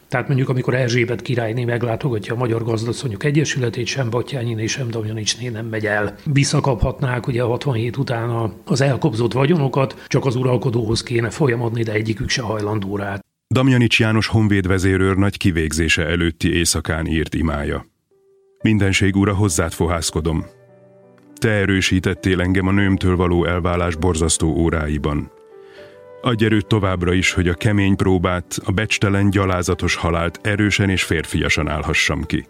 Tehát 0.08 0.28
mondjuk, 0.28 0.50
amikor 0.50 0.74
Erzsébet 0.74 1.22
királyné 1.22 1.66
meglátogatja 1.66 2.34
a 2.34 2.38
Magyar 2.38 2.64
Gazdasszonyok 2.64 3.24
Egyesületét, 3.24 3.86
sem 3.86 4.10
Batyányiné, 4.10 4.66
sem 4.66 4.90
Damjanicsné 4.90 5.48
nem 5.48 5.66
megy 5.66 5.86
el. 5.86 6.16
Visszakaphatnák 6.34 7.28
ugye 7.28 7.42
67 7.42 7.98
után 7.98 8.54
az 8.66 8.82
elkobzott 8.82 9.34
vagyonokat, 9.34 10.06
csak 10.08 10.26
az 10.26 10.36
uralkodóhoz 10.36 11.04
kéne 11.04 11.30
folyamodni, 11.30 11.84
de 11.84 11.92
egyikük 11.92 12.30
se 12.30 12.42
hajlandó 12.42 12.96
rá. 12.96 13.20
Damjanics 13.48 14.00
János 14.00 14.28
honvédvezérőr 14.28 15.16
nagy 15.16 15.38
kivégzése 15.38 16.06
előtti 16.06 16.54
éjszakán 16.54 17.06
írt 17.06 17.34
imája. 17.34 17.86
Mindenség 18.64 19.16
ura, 19.16 19.34
hozzád 19.34 19.72
fohászkodom. 19.72 20.46
Te 21.36 21.50
erősítettél 21.50 22.42
engem 22.42 22.68
a 22.68 22.72
nőmtől 22.72 23.16
való 23.16 23.46
elválás 23.46 23.96
borzasztó 23.96 24.48
óráiban. 24.48 25.36
Adj 26.22 26.46
erőt 26.46 26.68
továbbra 26.68 27.14
is, 27.14 27.34
hogy 27.34 27.48
a 27.48 27.54
kemény 27.54 27.96
próbát, 27.96 28.58
a 28.66 28.72
becstelen, 28.72 29.30
gyalázatos 29.30 29.96
halált 29.96 30.40
erősen 30.44 30.90
és 30.90 31.04
férfiasan 31.04 31.68
állhassam 31.68 32.24
ki. 32.24 32.46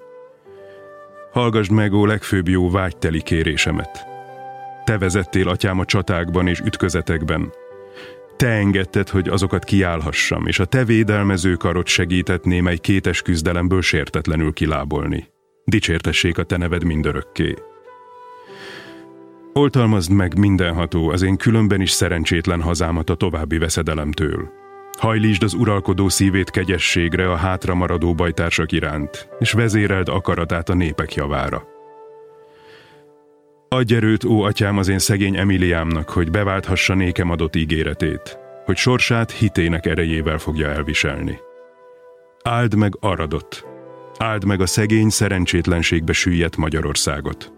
Hallgasd 1.31 1.71
meg, 1.71 1.93
ó 1.93 2.05
legfőbb 2.05 2.47
jó 2.47 2.69
vágyteli 2.69 3.21
kérésemet. 3.21 4.05
Te 4.83 4.97
vezettél 4.97 5.49
atyám 5.49 5.79
a 5.79 5.85
csatákban 5.85 6.47
és 6.47 6.59
ütközetekben. 6.59 7.51
Te 8.37 8.47
engedted, 8.47 9.09
hogy 9.09 9.27
azokat 9.27 9.63
kiállhassam, 9.63 10.47
és 10.47 10.59
a 10.59 10.65
te 10.65 10.83
védelmező 10.83 11.55
karot 11.55 11.87
segített 11.87 12.43
némely 12.43 12.77
kétes 12.77 13.21
küzdelemből 13.21 13.81
sértetlenül 13.81 14.53
kilábolni. 14.53 15.27
Dicsértessék 15.65 16.37
a 16.37 16.43
te 16.43 16.57
neved 16.57 16.83
mindörökké. 16.83 17.55
Oltalmazd 19.57 20.11
meg 20.11 20.37
mindenható 20.37 21.09
az 21.09 21.21
én 21.21 21.37
különben 21.37 21.81
is 21.81 21.91
szerencsétlen 21.91 22.61
hazámat 22.61 23.09
a 23.09 23.15
további 23.15 23.57
veszedelemtől. 23.57 24.49
Hajlítsd 24.97 25.43
az 25.43 25.53
uralkodó 25.53 26.09
szívét 26.09 26.49
kegyességre 26.49 27.31
a 27.31 27.35
hátra 27.35 27.75
maradó 27.75 28.13
bajtársak 28.13 28.71
iránt, 28.71 29.29
és 29.39 29.51
vezéreld 29.51 30.09
akaratát 30.09 30.69
a 30.69 30.73
népek 30.73 31.13
javára. 31.13 31.63
Adj 33.69 33.95
erőt, 33.95 34.23
ó 34.23 34.41
atyám, 34.41 34.77
az 34.77 34.87
én 34.87 34.99
szegény 34.99 35.37
Emiliámnak, 35.37 36.09
hogy 36.09 36.31
beválthassa 36.31 36.93
nékem 36.93 37.29
adott 37.29 37.55
ígéretét, 37.55 38.39
hogy 38.65 38.77
sorsát 38.77 39.31
hitének 39.31 39.85
erejével 39.85 40.37
fogja 40.37 40.67
elviselni. 40.69 41.37
Áld 42.43 42.75
meg 42.75 42.97
Aradot, 42.99 43.65
áld 44.17 44.45
meg 44.45 44.61
a 44.61 44.65
szegény 44.65 45.09
szerencsétlenségbe 45.09 46.13
süllyedt 46.13 46.57
Magyarországot. 46.57 47.56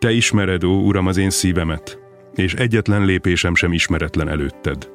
Te 0.00 0.10
ismered, 0.10 0.64
ó 0.64 0.68
Uram, 0.68 1.06
az 1.06 1.16
én 1.16 1.30
szívemet, 1.30 1.98
és 2.34 2.54
egyetlen 2.54 3.04
lépésem 3.04 3.54
sem 3.54 3.72
ismeretlen 3.72 4.28
előtted. 4.28 4.90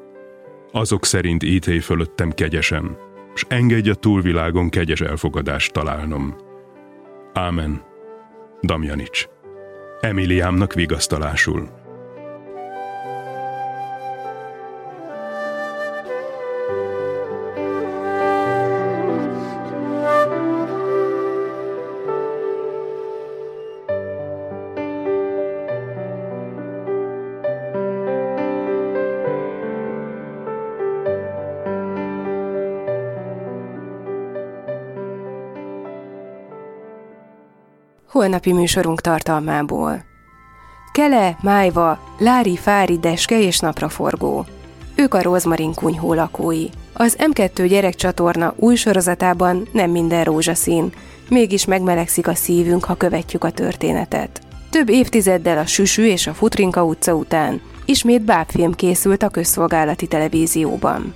Azok 0.71 1.05
szerint 1.05 1.43
ítélj 1.43 1.79
fölöttem 1.79 2.31
kegyesen, 2.31 2.97
s 3.33 3.45
engedj 3.47 3.89
a 3.89 3.93
túlvilágon 3.93 4.69
kegyes 4.69 5.01
elfogadást 5.01 5.73
találnom. 5.73 6.35
Ámen. 7.33 7.81
Damjanics. 8.61 9.25
Emiliámnak 10.01 10.73
vigasztalásul. 10.73 11.84
Holnapi 38.35 38.61
műsorunk 38.61 39.01
tartalmából. 39.01 40.03
Kele, 40.91 41.37
Májva, 41.41 41.99
Lári, 42.17 42.57
Fári, 42.57 42.97
Deske 42.97 43.39
és 43.39 43.59
Napraforgó. 43.59 44.45
Ők 44.95 45.13
a 45.13 45.21
Rozmarin 45.21 45.73
kunyhó 45.73 46.13
lakói. 46.13 46.65
Az 46.93 47.17
M2 47.19 47.65
gyerekcsatorna 47.67 48.53
új 48.55 48.75
sorozatában 48.75 49.67
nem 49.71 49.91
minden 49.91 50.23
rózsaszín, 50.23 50.93
mégis 51.29 51.65
megmelegszik 51.65 52.27
a 52.27 52.35
szívünk, 52.35 52.83
ha 52.83 52.95
követjük 52.95 53.43
a 53.43 53.51
történetet. 53.51 54.41
Több 54.69 54.89
évtizeddel 54.89 55.57
a 55.57 55.65
Süsű 55.65 56.05
és 56.05 56.27
a 56.27 56.33
Futrinka 56.33 56.83
utca 56.83 57.13
után 57.13 57.61
ismét 57.85 58.21
bábfilm 58.21 58.71
készült 58.73 59.23
a 59.23 59.29
közszolgálati 59.29 60.07
televízióban. 60.07 61.13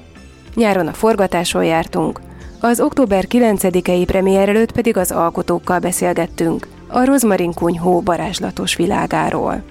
Nyáron 0.56 0.88
a 0.88 0.94
forgatáson 0.94 1.64
jártunk, 1.64 2.20
az 2.62 2.80
október 2.80 3.26
9-i 3.30 4.04
premier 4.06 4.50
előtt 4.50 4.72
pedig 4.72 4.98
az 4.98 5.12
alkotókkal 5.12 5.80
beszélgettünk, 5.80 6.68
a 6.90 7.06
Rozmarin 7.06 7.54
kunyhó 7.54 8.02
varázslatos 8.02 8.76
világáról. 8.76 9.64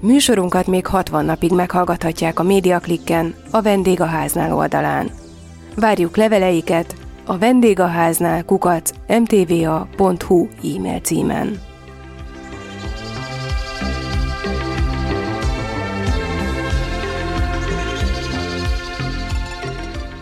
Műsorunkat 0.00 0.66
még 0.66 0.86
60 0.86 1.24
napig 1.24 1.52
meghallgathatják 1.52 2.38
a 2.38 2.42
Médiaklikken, 2.42 3.34
a 3.50 3.62
Vendégháznál 3.62 4.54
oldalán. 4.54 5.10
Várjuk 5.76 6.16
leveleiket 6.16 6.94
a 7.26 7.38
vendégháznál 7.38 8.44
kukac 8.44 8.90
mtva.hu 9.08 10.48
e-mail 10.76 11.00
címen. 11.00 11.60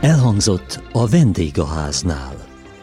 Elhangzott 0.00 0.82
a 0.92 1.08
vendégháznál. 1.08 2.34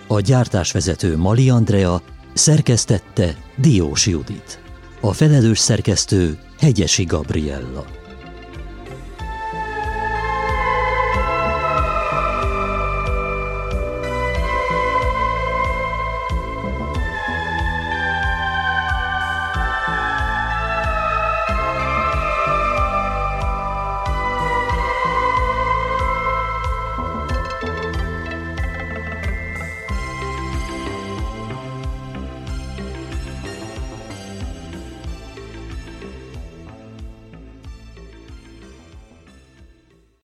A 0.07 0.19
gyártásvezető 0.19 1.17
Mali 1.17 1.49
Andrea 1.49 2.01
Szerkesztette 2.37 3.35
Diós 3.55 4.07
Judit. 4.07 4.59
A 5.01 5.13
felelős 5.13 5.59
szerkesztő 5.59 6.37
Hegyesi 6.59 7.03
Gabriella. 7.03 7.96